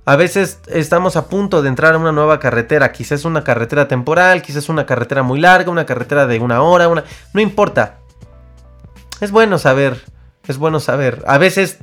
[0.06, 4.42] A veces estamos a punto de entrar a una nueva carretera, quizás una carretera temporal,
[4.42, 7.04] quizás una carretera muy larga, una carretera de una hora, una...
[7.32, 8.00] No importa.
[9.20, 10.04] Es bueno saber,
[10.46, 11.22] es bueno saber.
[11.26, 11.78] A veces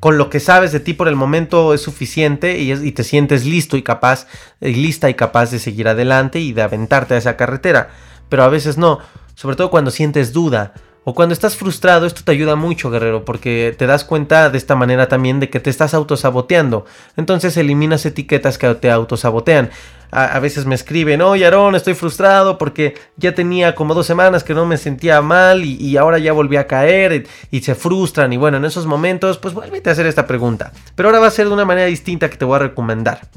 [0.00, 3.76] con lo que sabes de ti por el momento es suficiente y, te sientes listo
[3.76, 4.26] y capaz,
[4.60, 7.90] lista y capaz de seguir adelante y de aventarte a esa carretera.
[8.28, 9.00] Pero a veces no,
[9.34, 10.74] sobre todo cuando sientes duda,
[11.08, 14.74] o cuando estás frustrado, esto te ayuda mucho, guerrero, porque te das cuenta de esta
[14.74, 16.84] manera también de que te estás autosaboteando.
[17.16, 19.70] Entonces eliminas etiquetas que te autosabotean.
[20.10, 24.42] A, a veces me escriben, oye Aarón, estoy frustrado porque ya tenía como dos semanas
[24.42, 28.32] que no me sentía mal y, ahora ya volví a caer y, se frustran.
[28.32, 30.72] Y bueno, en esos momentos, pues vuélvete a hacer esta pregunta.
[30.96, 33.30] Pero ahora va a ser de una manera distinta que te voy a recomendar.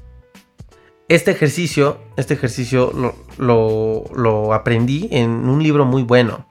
[1.08, 2.92] Este ejercicio, este ejercicio
[3.38, 6.50] lo aprendí en un libro muy bueno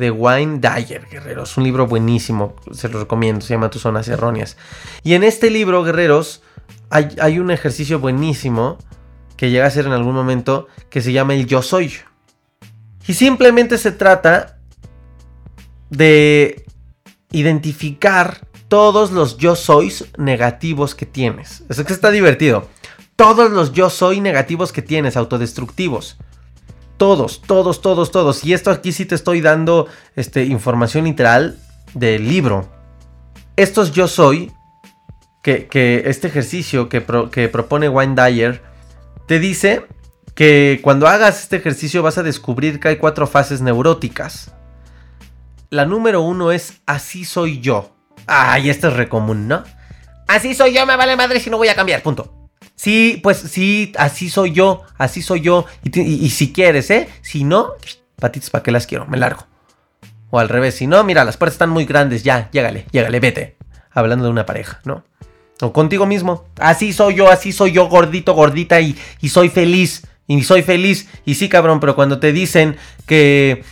[0.00, 1.58] de Wayne Dyer, guerreros.
[1.58, 4.56] Un libro buenísimo, se lo recomiendo, se llama Tus Zonas Erróneas.
[5.04, 6.42] Y en este libro, guerreros,
[6.88, 8.78] hay, un ejercicio buenísimo
[9.36, 11.92] que llega a ser en algún momento que se llama el yo soy.
[13.06, 14.58] Y simplemente se trata
[15.90, 16.64] de
[17.30, 21.62] identificar todos los yo sois negativos que tienes.
[21.68, 22.68] Eso que está divertido.
[23.16, 26.16] Todos los yo soy negativos que tienes, autodestructivos.
[27.00, 28.44] Todos, todos, todos, todos.
[28.44, 31.58] Y esto aquí sí te estoy dando este, información literal
[31.94, 32.68] del libro.
[33.56, 34.52] Estos yo soy,
[35.40, 38.62] que, este ejercicio que, propone Wayne Dyer,
[39.26, 39.86] te dice
[40.34, 44.52] que cuando hagas este ejercicio vas a descubrir que hay cuatro fases neuróticas.
[45.70, 47.96] La número uno es así soy yo.
[48.26, 49.64] Ay, esto es recomún, ¿no?
[50.28, 52.39] Así soy yo, me vale madre si no voy a cambiar, punto.
[52.80, 55.66] Sí, pues sí, así soy yo, así soy yo.
[55.82, 57.10] Y, si quieres, ¿eh?
[57.20, 57.72] Si no,
[58.16, 59.04] patitas, ¿para qué las quiero?
[59.04, 59.46] Me largo.
[60.30, 63.58] O al revés, si no, mira, las puertas están muy grandes, ya, llégale, llégale, vete.
[63.90, 65.04] Hablando de una pareja, ¿no?
[65.60, 66.46] O contigo mismo.
[66.58, 70.06] Así soy yo, así soy yo, gordito, gordita, y, y soy feliz.
[70.26, 71.06] Y soy feliz.
[71.26, 73.62] Y sí, cabrón, pero cuando te dicen que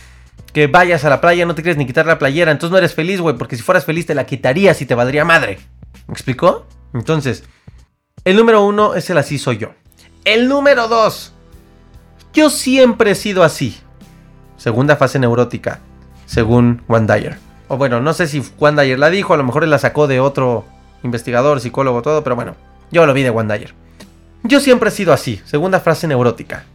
[0.53, 2.51] que vayas a la playa, no te quieres ni quitar la playera.
[2.51, 5.25] Entonces no eres feliz, güey, porque si fueras feliz te la quitarías y te valdría
[5.25, 5.57] madre.
[6.05, 6.67] ¿Me explicó?
[6.93, 7.43] Entonces,
[8.25, 9.69] el número uno es el así soy yo.
[10.25, 11.33] El número dos.
[12.33, 13.77] Yo siempre he sido así.
[14.57, 15.79] Segunda fase neurótica,
[16.25, 17.37] según Juan Dyer.
[17.67, 20.19] O bueno, no sé si Juan Dyer la dijo, a lo mejor la sacó de
[20.19, 20.65] otro
[21.03, 22.55] investigador, psicólogo, todo, pero bueno,
[22.91, 23.73] yo lo vi de Juan Dyer.
[24.43, 26.65] Yo siempre he sido así, segunda frase neurótica.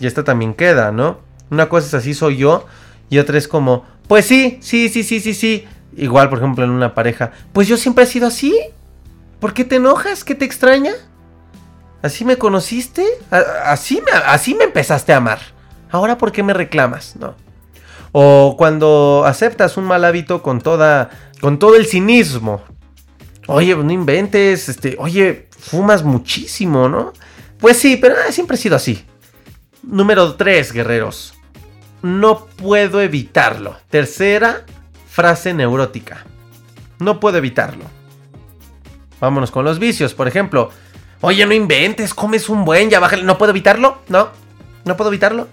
[0.00, 1.18] Y esta también queda, ¿no?
[1.50, 2.66] Una cosa es así soy yo
[3.10, 5.64] y otra es como, pues sí, sí, sí, sí, sí, sí.
[5.96, 8.58] Igual, por ejemplo, en una pareja, pues yo siempre he sido así.
[9.42, 10.22] ¿Por qué te enojas?
[10.22, 10.92] ¿Qué te extraña?
[12.00, 13.04] ¿Así me conociste?
[13.28, 15.40] ¿Así me, así me empezaste a amar?
[15.90, 17.16] ¿Ahora por qué me reclamas?
[17.16, 17.34] No.
[18.12, 21.10] O cuando aceptas un mal hábito con toda.
[21.40, 22.62] con todo el cinismo.
[23.48, 24.94] Oye, no inventes, este.
[25.00, 27.12] Oye, fumas muchísimo, ¿no?
[27.58, 29.04] Pues sí, pero ah, siempre he sido así.
[29.82, 31.34] Número 3, guerreros.
[32.00, 33.74] No puedo evitarlo.
[33.90, 34.66] Tercera
[35.08, 36.26] frase neurótica.
[37.00, 38.01] No puedo evitarlo.
[39.22, 40.70] Vámonos con los vicios, por ejemplo.
[41.20, 43.22] Oye, no inventes, comes un buen, ya bájale.
[43.22, 43.98] ¿No puedo evitarlo?
[44.08, 44.30] No,
[44.84, 45.46] no puedo evitarlo.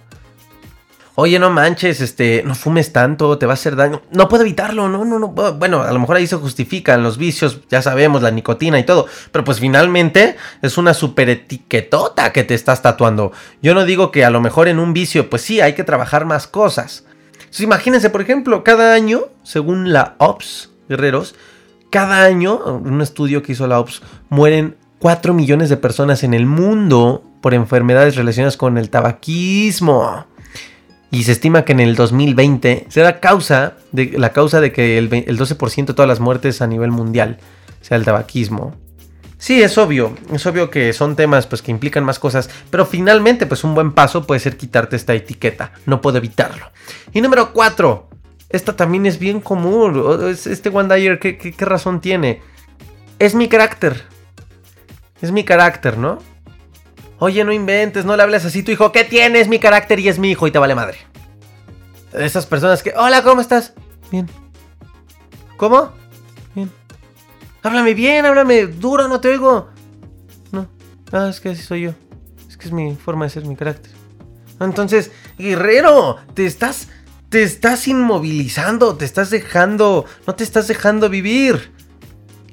[1.14, 4.02] Oye, no manches, este, no fumes tanto, te va a hacer daño.
[4.10, 5.28] No puedo evitarlo, no, no, no.
[5.28, 9.06] Bueno, a lo mejor ahí se justifican los vicios, ya sabemos, la nicotina y todo.
[9.32, 13.34] Pero pues finalmente es una super etiquetota que te estás tatuando.
[13.62, 16.26] Yo no digo que a lo mejor en un vicio, pues sí, hay que trabajar
[16.26, 17.06] más cosas.
[17.60, 21.36] Imagínense, por ejemplo, cada año, según la OPS, guerreros,
[21.90, 26.46] cada año, un estudio que hizo la OPS, mueren 4 millones de personas en el
[26.46, 30.26] mundo por enfermedades relacionadas con el tabaquismo.
[31.12, 35.12] Y se estima que en el 2020 será causa de, la causa de que el,
[35.12, 37.40] el 12% de todas las muertes a nivel mundial
[37.82, 38.76] sea el tabaquismo.
[39.40, 43.46] Sí, es obvio, es obvio que son temas pues que implican más cosas, pero finalmente
[43.46, 46.66] pues un buen paso puede ser quitarte esta etiqueta, no puedo evitarlo.
[47.14, 48.10] Y número 4,
[48.50, 52.42] esta también es bien común, este One Dyer, ¿qué, razón tiene?
[53.20, 54.06] Es mi carácter,
[55.22, 56.20] es mi carácter, ¿no?
[57.20, 59.48] Oye, no inventes, no le hables así tu hijo, ¿qué tienes?
[59.48, 60.98] Mi carácter y es mi hijo y te vale madre.
[62.14, 63.74] Esas personas que, hola, ¿cómo estás?
[64.10, 64.28] Bien.
[65.58, 65.92] ¿Cómo?
[67.62, 69.70] Háblame bien, háblame duro, no te oigo.
[70.52, 70.70] No.
[71.12, 71.92] Ah, es que así soy yo.
[72.48, 73.92] Es que es mi forma de ser, mi carácter.
[74.60, 76.88] Entonces, guerrero, te estás.
[77.30, 80.06] Te estás inmovilizando, te estás dejando.
[80.26, 81.72] No te estás dejando vivir.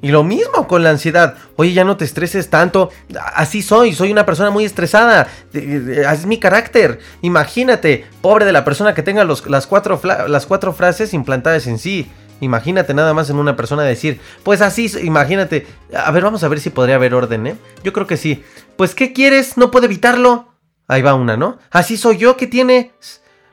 [0.01, 1.35] Y lo mismo con la ansiedad.
[1.55, 2.91] Oye, ya no te estreses tanto.
[3.33, 5.27] Así soy, soy una persona muy estresada.
[5.51, 6.99] Es mi carácter.
[7.23, 12.07] Imagínate, pobre de la persona que tenga las, cuatro las cuatro frases implantadas en sí.
[12.39, 15.65] Imagínate nada más en una persona decir, pues así, imagínate.
[15.95, 17.55] A ver, vamos a ver si podría haber orden, ¿eh?
[17.83, 18.43] Yo creo que sí.
[18.75, 19.57] Pues, ¿qué quieres?
[19.57, 20.53] No puedo evitarlo.
[20.87, 21.57] Ahí va una, ¿no?
[21.71, 22.93] Así soy yo, ¿qué tiene?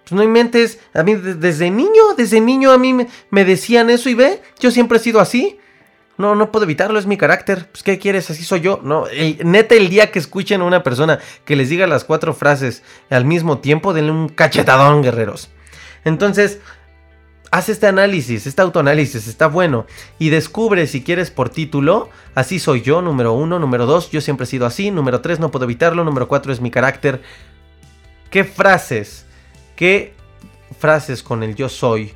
[0.04, 0.78] Pues no inventes.
[0.92, 2.94] A mí, desde niño, desde niño a mí
[3.30, 5.58] me, decían eso y ve, yo siempre he sido así.
[6.16, 7.68] No, no puedo evitarlo, es mi carácter.
[7.72, 8.30] Pues, ¿qué quieres?
[8.30, 8.80] Así soy yo.
[8.84, 9.06] No,
[9.44, 13.24] neta, el día que escuchen a una persona que les diga las cuatro frases al
[13.24, 15.50] mismo tiempo, denle un cachetadón, guerreros.
[16.04, 16.60] Entonces,
[17.54, 19.86] haz este análisis, este autoanálisis, está bueno.
[20.18, 24.42] Y descubre si quieres por título, así soy yo, número uno, número dos, yo siempre
[24.42, 27.22] he sido así, número tres, no puedo evitarlo, número cuatro es mi carácter.
[28.28, 29.23] ¿Qué frases,
[29.76, 30.14] qué
[30.78, 32.12] frases con el yo soy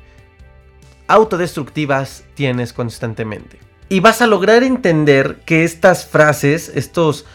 [1.07, 3.59] autodestructivas tienes constantemente?
[3.89, 7.25] Y vas a lograr entender que estas frases, estos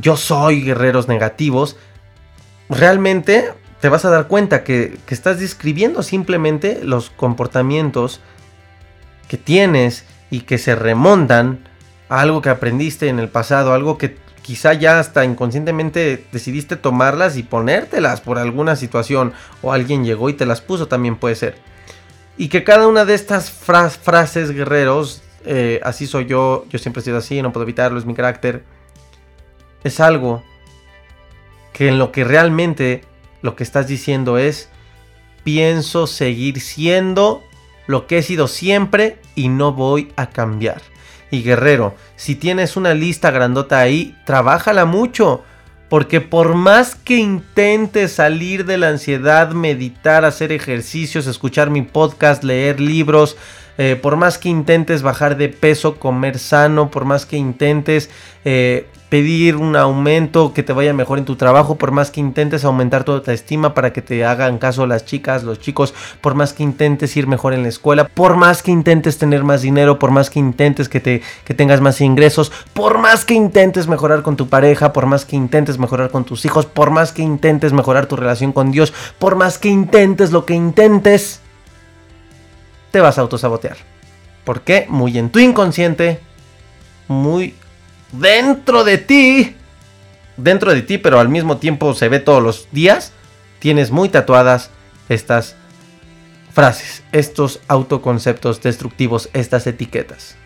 [0.00, 1.76] yo soy guerreros negativos,
[2.68, 8.20] realmente te vas a dar cuenta que, estás describiendo simplemente los comportamientos
[9.28, 11.68] que tienes y que se remontan
[12.08, 17.36] a algo que aprendiste en el pasado, algo que quizá ya hasta inconscientemente decidiste tomarlas
[17.36, 19.32] y ponértelas por alguna situación
[19.62, 21.56] o alguien llegó y te las puso también puede ser.
[22.36, 27.04] Y que cada una de estas frases guerreros, eh, así soy yo, yo siempre he
[27.04, 28.64] sido así, no puedo evitarlo, es mi carácter,
[29.84, 30.42] es algo
[31.72, 33.04] que en lo que realmente
[33.42, 34.68] lo que estás diciendo es,
[35.44, 37.42] pienso seguir siendo
[37.86, 40.91] lo que he sido siempre y no voy a cambiar.
[41.32, 45.42] Y guerrero, si tienes una lista grandota ahí, trabájala mucho.
[45.88, 52.44] Porque por más que intentes salir de la ansiedad, meditar, hacer ejercicios, escuchar mi podcast,
[52.44, 53.38] leer libros,
[53.78, 58.10] eh, por más que intentes bajar de peso, comer sano, por más que intentes
[58.44, 62.64] eh, pedir un aumento, que te vaya mejor en tu trabajo, por más que intentes
[62.64, 65.92] aumentar tu autoestima para que te hagan caso las chicas, los chicos,
[66.22, 69.60] por más que intentes ir mejor en la escuela, por más que intentes tener más
[69.60, 73.86] dinero, por más que intentes que, te, que tengas más ingresos, por más que intentes
[73.86, 77.20] mejorar con tu pareja, por más que intentes mejorar con tus hijos, por más que
[77.20, 81.42] intentes mejorar tu relación con Dios, por más que intentes lo que intentes,
[82.90, 83.76] te vas a autosabotear.
[84.44, 84.86] ¿Por qué?
[84.88, 86.18] Muy en tu inconsciente,
[87.08, 87.56] muy
[88.12, 89.56] dentro de ti,
[90.36, 93.12] dentro de ti, pero al mismo tiempo se ve todos los días,
[93.58, 94.70] tienes muy tatuadas
[95.08, 95.56] estas
[96.52, 100.36] frases, estos autoconceptos destructivos, estas etiquetas.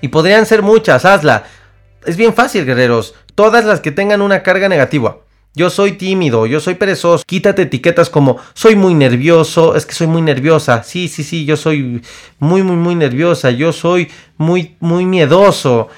[0.00, 1.44] Y podrían ser muchas, hazla.
[2.04, 3.14] Es bien fácil, guerreros.
[3.36, 5.18] Todas las que tengan una carga negativa.
[5.54, 7.24] Yo soy tímido, yo soy perezoso.
[7.26, 10.82] Quítate etiquetas como soy muy nervioso, es que soy muy nerviosa.
[10.82, 12.00] Sí, sí, sí, yo soy
[12.38, 13.50] muy, muy, muy nerviosa.
[13.50, 15.88] Yo soy muy, muy miedoso.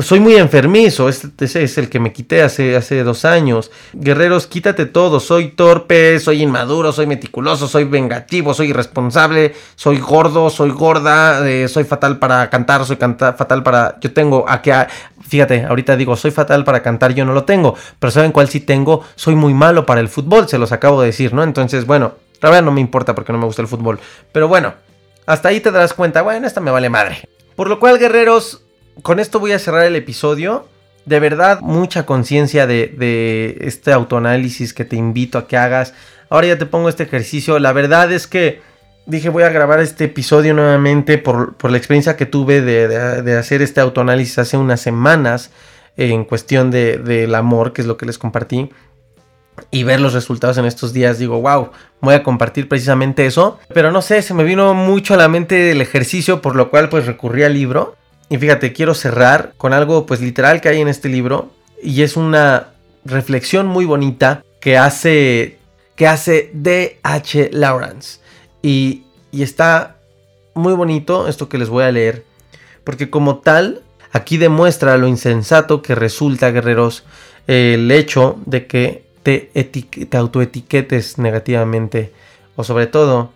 [0.00, 1.08] Soy muy enfermizo.
[1.08, 3.70] Este, ese es el que me quité hace, hace dos años.
[3.92, 5.20] Guerreros, quítate todo.
[5.20, 11.68] Soy torpe, soy inmaduro, soy meticuloso, soy vengativo, soy irresponsable, soy gordo, soy gorda, eh,
[11.68, 13.98] soy fatal para cantar, soy fatal para.
[14.00, 14.72] Yo tengo a que
[15.28, 18.60] Fíjate, ahorita digo, soy fatal para cantar, yo no lo tengo, pero ¿saben cuál sí
[18.60, 19.04] tengo?
[19.14, 21.42] Soy muy malo para el fútbol, se los acabo de decir, ¿no?
[21.42, 24.00] Entonces, bueno, la verdad no me importa porque no me gusta el fútbol,
[24.32, 24.74] pero bueno,
[25.26, 27.28] hasta ahí te darás cuenta, bueno, esta me vale madre.
[27.56, 28.62] Por lo cual, guerreros,
[29.02, 30.66] con esto voy a cerrar el episodio.
[31.04, 35.94] De verdad, mucha conciencia de, este autoanálisis que te invito a que hagas.
[36.28, 37.58] Ahora ya te pongo este ejercicio.
[37.58, 38.60] La verdad es que
[39.06, 43.80] dije voy a grabar este episodio nuevamente por, la experiencia que tuve de, hacer este
[43.80, 45.50] autoanálisis hace unas semanas
[45.96, 48.70] en cuestión del amor, que es lo que les compartí.
[49.70, 51.70] Y ver los resultados en estos días, digo, wow,
[52.00, 53.58] voy a compartir precisamente eso.
[53.74, 56.88] Pero no sé, se me vino mucho a la mente el ejercicio, por lo cual
[56.88, 57.96] pues recurrí al libro.
[58.28, 61.50] Y fíjate, quiero cerrar con algo pues literal que hay en este libro
[61.82, 62.68] y es una
[63.04, 65.58] reflexión muy bonita que hace
[65.98, 67.50] que hace D.H.
[67.52, 68.20] Lawrence.
[68.62, 69.02] Y,
[69.32, 69.96] y está
[70.54, 72.24] muy bonito esto que les voy a leer,
[72.84, 77.04] porque como tal, aquí demuestra lo insensato que resulta, guerreros,
[77.48, 82.12] el hecho de que te, te autoetiquetes negativamente,
[82.54, 83.32] o sobre todo,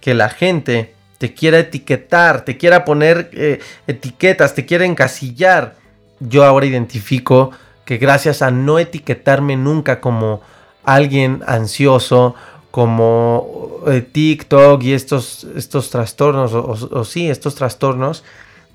[0.00, 0.93] que la gente
[1.24, 5.74] te quiera etiquetar, te quiera poner eh, etiquetas, te quiera encasillar.
[6.20, 7.50] Yo ahora identifico
[7.86, 10.42] que gracias a no etiquetarme nunca como
[10.84, 12.34] alguien ansioso,
[12.70, 18.22] como eh, TikTok y estos, estos trastornos, o, sí, estos trastornos,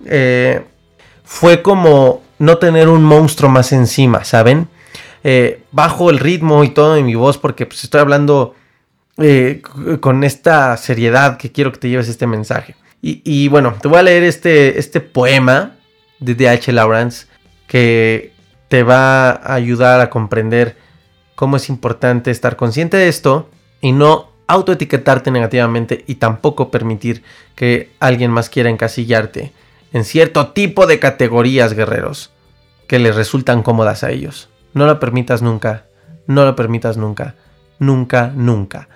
[0.07, 0.65] eh,
[1.23, 4.67] fue como no tener un monstruo más encima, ¿saben?
[5.71, 8.55] Bajo el ritmo y todo en mi voz porque pues, estoy hablando
[9.99, 12.75] con esta seriedad que quiero que te lleves este mensaje.
[13.01, 15.75] Y, y bueno, te voy a leer este, este poema
[16.19, 16.71] de D.H.
[16.71, 17.27] Lawrence
[17.67, 18.33] que
[18.67, 20.77] te va a ayudar a comprender
[21.35, 23.49] cómo es importante estar consciente de esto
[23.81, 27.23] y no autoetiquetarte negativamente y tampoco permitir
[27.55, 29.53] que alguien más quiera encasillarte
[29.93, 32.31] en cierto tipo de categorías, guerreros,
[32.87, 34.49] que les resultan cómodas a ellos.
[34.73, 35.85] No lo permitas nunca,
[36.27, 37.35] no lo permitas nunca,
[37.79, 38.89] nunca, nunca.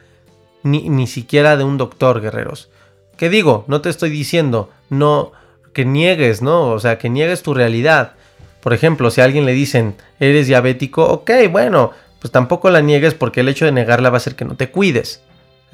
[0.64, 2.70] Ni, ni siquiera de un doctor, guerreros.
[3.18, 3.66] ¿Qué digo?
[3.68, 5.32] No te estoy diciendo, no,
[5.74, 6.70] que niegues, ¿no?
[6.70, 8.14] O sea, que niegues tu realidad.
[8.62, 11.92] Por ejemplo, si a alguien le dicen, eres diabético, ok, bueno,
[12.22, 14.72] pues tampoco la niegues porque el hecho de negarla va a hacer que no te
[14.72, 15.22] cuides.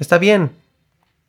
[0.00, 0.50] Está bien.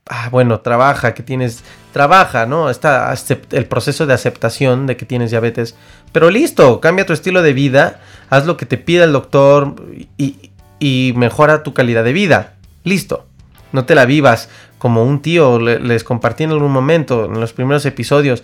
[0.07, 2.71] Ah, bueno, trabaja, que tienes, trabaja, ¿no?
[2.71, 3.13] Está
[3.51, 5.75] el proceso de aceptación de que tienes diabetes.
[6.11, 9.75] Pero listo, cambia tu estilo de vida, haz lo que te pida el doctor
[10.17, 12.55] y, mejora tu calidad de vida.
[12.83, 13.27] Listo.
[13.71, 17.85] No te la vivas como un tío, les compartí en algún momento, en los primeros
[17.85, 18.43] episodios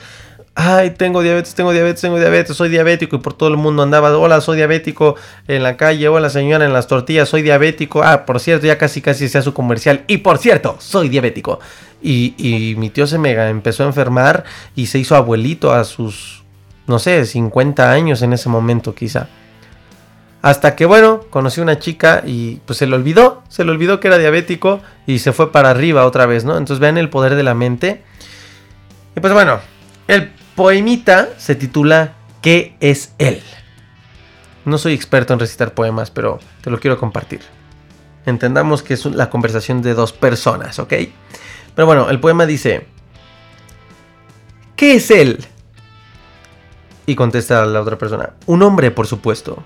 [0.60, 4.18] ay, tengo diabetes, tengo diabetes, tengo diabetes, soy diabético y por todo el mundo andaba,
[4.18, 5.16] hola, soy diabético
[5.48, 9.00] en la calle, hola señora en las tortillas, soy diabético, ah, por cierto, ya casi
[9.00, 11.60] casi sea su comercial y por cierto, soy diabético.
[12.02, 16.44] Y, y mi tío se me empezó a enfermar y se hizo abuelito a sus,
[16.88, 19.30] no sé, 50 años en ese momento quizá.
[20.42, 24.08] Hasta que bueno, conocí una chica y pues se le olvidó, se le olvidó que
[24.08, 26.58] era diabético y se fue para arriba otra vez, ¿no?
[26.58, 28.04] Entonces vean el poder de la mente.
[29.16, 29.60] Y pues bueno,
[30.08, 33.42] el poemita se titula ¿Qué es él?
[34.64, 37.42] No soy experto en recitar poemas, pero te lo quiero compartir.
[38.26, 40.94] Entendamos que es la conversación de dos personas, ¿ok?
[41.76, 42.88] Pero bueno, el poema dice,
[44.76, 45.46] ¿qué es él?
[47.06, 49.64] Y contesta la otra persona, un hombre, por supuesto.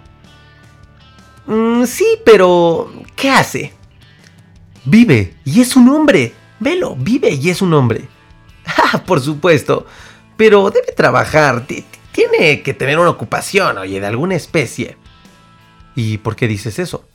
[1.46, 3.74] Mm, sí, pero ¿qué hace?
[4.86, 6.34] Vive, y es un hombre.
[6.60, 8.08] Velo, vive y es un hombre.
[8.94, 9.86] Ah, por supuesto
[10.42, 11.68] pero debe trabajar,
[12.12, 14.98] tiene que tener una ocupación, oye, de alguna especie.
[15.96, 17.06] ¿Y por qué dices eso?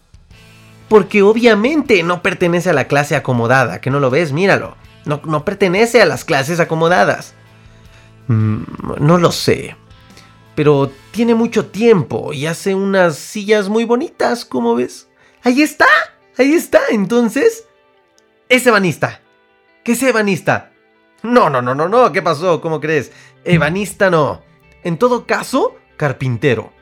[0.88, 4.76] Porque obviamente no pertenece a la clase acomodada, que no lo ves, míralo.
[5.06, 7.34] No, no pertenece a las clases acomodadas.
[8.28, 8.62] Mm,
[9.00, 9.74] no lo sé.
[10.56, 15.06] Pero tiene mucho tiempo y hace unas sillas muy bonitas, ¿cómo ves?
[15.44, 15.86] Ahí está,
[16.36, 16.80] ahí está.
[16.90, 17.68] Entonces,
[18.48, 19.20] es ebanista.
[19.84, 20.72] ¿Qué es ebanista?
[21.22, 22.10] No, no, no, no, no.
[22.10, 22.60] ¿Qué pasó?
[22.60, 23.12] ¿Cómo crees?
[23.44, 24.42] Ebanista no.
[24.82, 26.72] En todo caso, carpintero.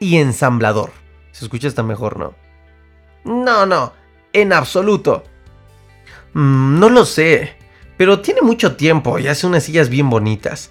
[0.00, 0.90] Y ensamblador.
[1.30, 2.34] Se escucha hasta mejor, ¿no?
[3.24, 3.92] No, no.
[4.32, 5.24] En absoluto.
[6.32, 7.54] Mm, no lo sé.
[7.98, 10.70] Pero tiene mucho tiempo y hace unas sillas bien bonitas.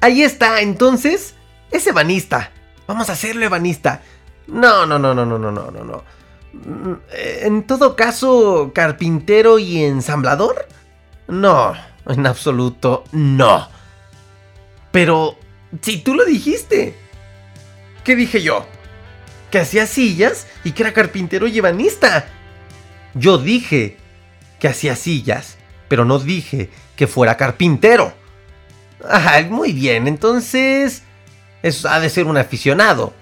[0.00, 1.36] Ahí está, entonces.
[1.70, 2.50] Es ebanista.
[2.86, 4.02] Vamos a hacerlo ebanista.
[4.46, 6.04] No, no, no, no, no, no, no, no, no.
[6.52, 6.94] Mm,
[7.42, 10.66] en todo caso, carpintero y ensamblador.
[11.26, 11.74] No,
[12.06, 13.68] en absoluto, no.
[14.90, 15.36] Pero,
[15.82, 16.94] si tú lo dijiste.
[18.04, 18.64] ¿Qué dije yo?
[19.50, 22.26] Que hacía sillas y que era carpintero y ebanista.
[23.12, 23.98] Yo dije
[24.58, 25.58] que hacía sillas,
[25.88, 28.14] pero no dije que fuera carpintero.
[29.06, 31.02] Ah, muy bien, entonces...
[31.62, 33.12] Eso ha de ser un aficionado.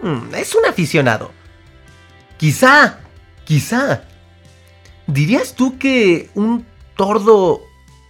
[0.00, 1.32] Mm, es un aficionado.
[2.36, 3.00] Quizá,
[3.44, 4.04] quizá.
[5.06, 6.64] ¿Dirías tú que un
[6.96, 7.62] tordo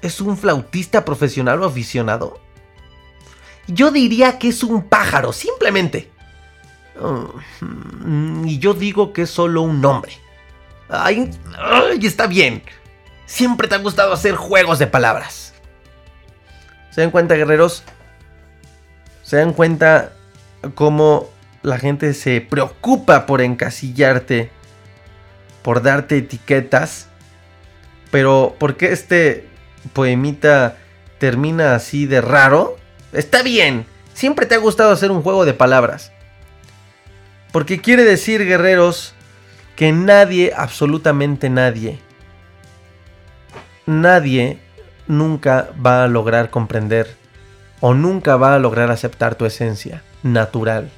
[0.03, 2.41] ¿Es un flautista profesional o aficionado?
[3.66, 6.11] Yo diría que es un pájaro, simplemente.
[7.61, 10.12] Mm, y yo digo que es solo un nombre.
[10.89, 12.62] Ay, ay, está bien.
[13.26, 15.55] Siempre te ha gustado hacer juegos de palabras.
[16.91, 17.85] ¿Se dan cuenta, guerreros?
[19.31, 20.11] ¿Se dan cuenta
[20.74, 21.31] cómo
[21.62, 24.51] la gente se preocupa por encasillarte,
[25.62, 27.07] por darte etiquetas?
[28.11, 29.47] Pero, ¿por qué este
[29.93, 30.78] poemita
[31.18, 32.76] termina así de raro,
[33.12, 33.87] Está bien.
[34.14, 36.11] Siempre te ha gustado hacer un juego de palabras.
[37.53, 39.14] Porque quiere decir, guerreros,
[39.76, 42.01] que nadie, absolutamente nadie,
[43.87, 44.59] nadie
[45.07, 47.20] nunca va a lograr comprender
[47.81, 50.91] o nunca va a lograr aceptar tu esencia natural,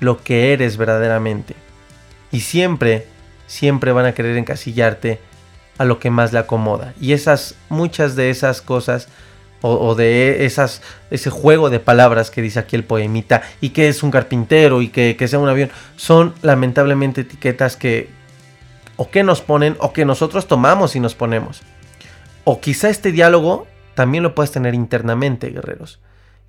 [0.00, 1.54] lo que eres verdaderamente.
[2.30, 3.06] Y siempre,
[3.46, 5.20] siempre van a querer encasillarte
[5.78, 6.94] a lo que más le acomoda.
[7.00, 9.08] Y esas, muchas de esas cosas
[9.64, 14.02] o, de esas, ese juego de palabras que dice aquí el poemita, y que es
[14.02, 18.10] un carpintero y que, que sea un avión, son lamentablemente etiquetas que
[18.96, 21.62] o que nos ponen o que nosotros tomamos y nos ponemos.
[22.44, 26.00] O quizá este diálogo también lo puedes tener internamente, guerreros.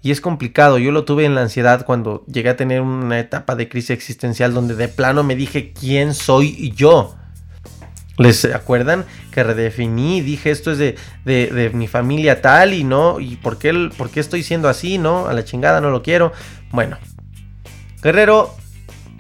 [0.02, 3.56] Y es complicado, yo lo tuve en la ansiedad cuando llegué a tener una etapa
[3.56, 7.16] de crisis existencial donde de plano me dije quién soy yo.
[8.18, 10.22] ¿Les acuerdan que redefiní?
[10.22, 14.44] Dije esto es de, mi familia tal y no, y por qué, por qué estoy
[14.44, 15.28] siendo así, ¿no?
[15.28, 16.34] A la chingada no lo quiero.
[16.72, 16.98] Bueno,
[18.04, 18.54] Guerrero,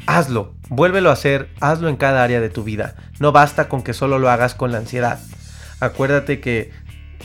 [0.06, 2.96] hazlo, vuélvelo a hacer, hazlo en cada área de tu vida.
[3.20, 5.20] No basta con que solo lo hagas con la ansiedad.
[5.80, 6.72] Acuérdate que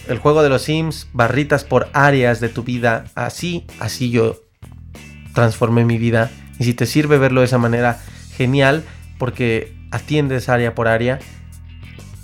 [0.07, 4.40] el juego de los Sims, barritas por áreas de tu vida, así, así yo
[5.34, 6.30] transformé mi vida.
[6.59, 8.01] Y si te sirve verlo de esa manera,
[8.36, 8.84] genial,
[9.18, 11.18] porque atiendes área por área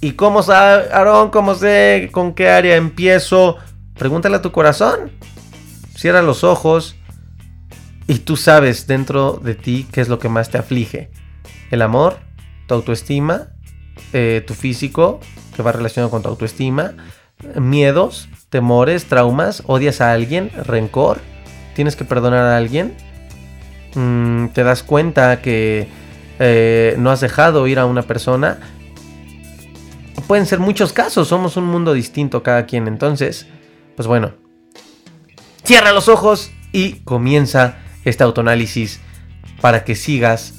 [0.04, 3.56] ¿Y cómo sabe, Aarón, cómo sé con qué área empiezo?
[3.94, 5.10] Pregúntale a tu corazón.
[5.96, 6.96] Cierra los ojos
[8.06, 11.10] y tú sabes dentro de ti qué es lo que más te aflige.
[11.70, 12.18] El amor,
[12.66, 13.54] tu autoestima,
[14.12, 15.20] eh, tu físico,
[15.56, 16.92] que va relacionado con tu autoestima,
[17.56, 21.20] miedos, temores, traumas, odias a alguien, rencor,
[21.74, 22.94] tienes que perdonar a alguien,
[23.94, 25.88] mm, te das cuenta que
[26.38, 28.58] eh, no has dejado ir a una persona,
[30.26, 32.88] pueden ser muchos casos, somos un mundo distinto cada quien.
[32.88, 33.46] Entonces,
[33.96, 34.32] pues bueno,
[35.64, 39.00] cierra los ojos y comienza este autoanálisis
[39.60, 40.54] para que sigas,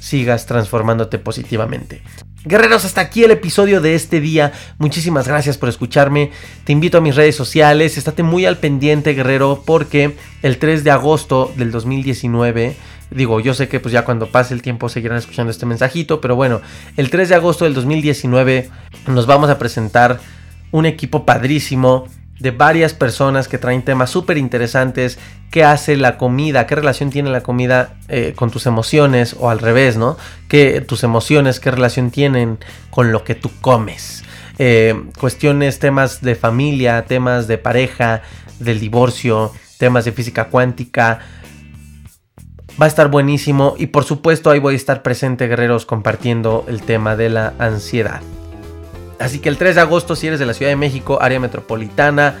[0.00, 2.02] sigas transformándote positivamente.
[2.44, 4.52] Guerreros, hasta aquí el episodio de este día.
[4.78, 6.32] Muchísimas gracias por escucharme.
[6.64, 7.96] Te invito a mis redes sociales.
[7.96, 12.74] Estate muy al pendiente, guerrero, porque el 3 de agosto del 2019
[13.14, 16.34] Digo, yo sé que pues ya cuando pase el tiempo seguirán escuchando este mensajito, pero
[16.34, 16.62] bueno,
[16.96, 18.70] el 3 de agosto del 2019
[19.08, 20.18] nos vamos a presentar
[20.70, 22.06] un equipo padrísimo
[22.42, 25.18] de varias personas que traen temas súper interesantes.
[25.50, 26.66] ¿Qué hace la comida?
[26.66, 29.36] ¿Qué relación tiene la comida eh, con tus emociones?
[29.38, 30.16] O al revés, ¿no?
[30.48, 32.58] ¿Qué tus emociones, qué relación tienen
[32.90, 34.24] con lo que tú comes?
[34.58, 38.22] Eh, cuestiones, temas de familia, temas de pareja,
[38.58, 41.20] del divorcio, temas de física cuántica
[42.80, 46.80] Va a estar buenísimo y por supuesto ahí voy a estar presente guerreros compartiendo el
[46.82, 48.22] tema de la ansiedad.
[49.22, 52.36] Así que el 3 de agosto si eres de la Ciudad de México, área metropolitana,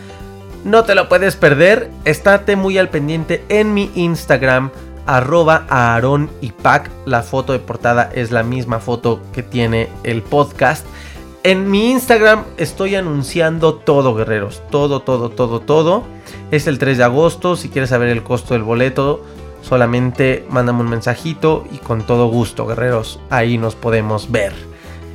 [0.64, 1.90] no te lo puedes perder.
[2.04, 4.70] Estate muy al pendiente en mi Instagram
[5.06, 6.90] arroba Aaron y Pac.
[7.06, 10.84] La foto de portada es la misma foto que tiene el podcast.
[11.44, 14.62] En mi Instagram estoy anunciando todo, guerreros.
[14.70, 16.04] Todo, todo, todo, todo.
[16.50, 17.56] Es el 3 de agosto.
[17.56, 19.24] Si quieres saber el costo del boleto,
[19.62, 24.71] Solamente mándame un mensajito y con todo gusto, guerreros, ahí nos podemos ver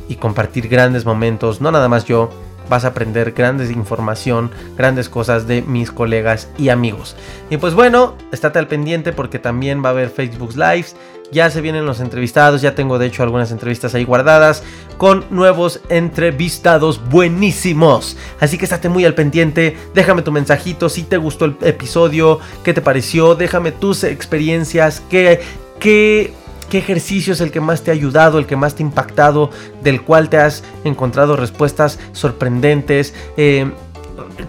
[0.08, 2.30] y compartir grandes momentos, no nada más yo,
[2.70, 7.16] vas a aprender grandes información, grandes cosas de mis colegas y amigos.
[7.49, 10.95] Y pues bueno, estate al pendiente porque también va a haber Facebook Lives.
[11.30, 14.64] Ya se vienen los entrevistados, ya tengo de hecho algunas entrevistas ahí guardadas
[14.97, 18.16] con nuevos entrevistados buenísimos.
[18.39, 22.74] Así que estate muy al pendiente, déjame tu mensajito si te gustó el episodio, qué
[22.74, 25.41] te pareció, déjame tus experiencias, qué,
[25.82, 26.34] qué
[26.70, 29.49] ¿Qué ejercicio es el que más te ha ayudado, el que más te ha impactado,
[29.84, 33.13] del cual te has encontrado respuestas sorprendentes?
[33.38, 33.72] Eh,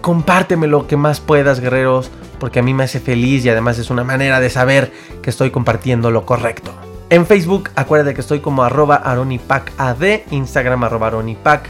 [0.01, 3.89] compárteme lo que más puedas, guerreros, porque a mí me hace feliz y además es
[3.89, 4.91] una manera de saber
[5.21, 6.73] que estoy compartiendo lo correcto.
[7.09, 9.97] En Facebook, acuérdate que estoy como arroba aronipacad,
[10.29, 11.69] Instagram arroba aronipac.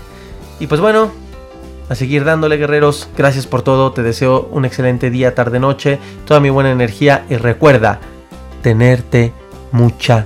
[0.59, 1.11] Y pues bueno,
[1.89, 6.39] a seguir dándole guerreros, gracias por todo, te deseo un excelente día, tarde, noche, toda
[6.39, 7.99] mi buena energía y recuerda,
[8.61, 9.31] tenerte
[9.71, 10.25] mucha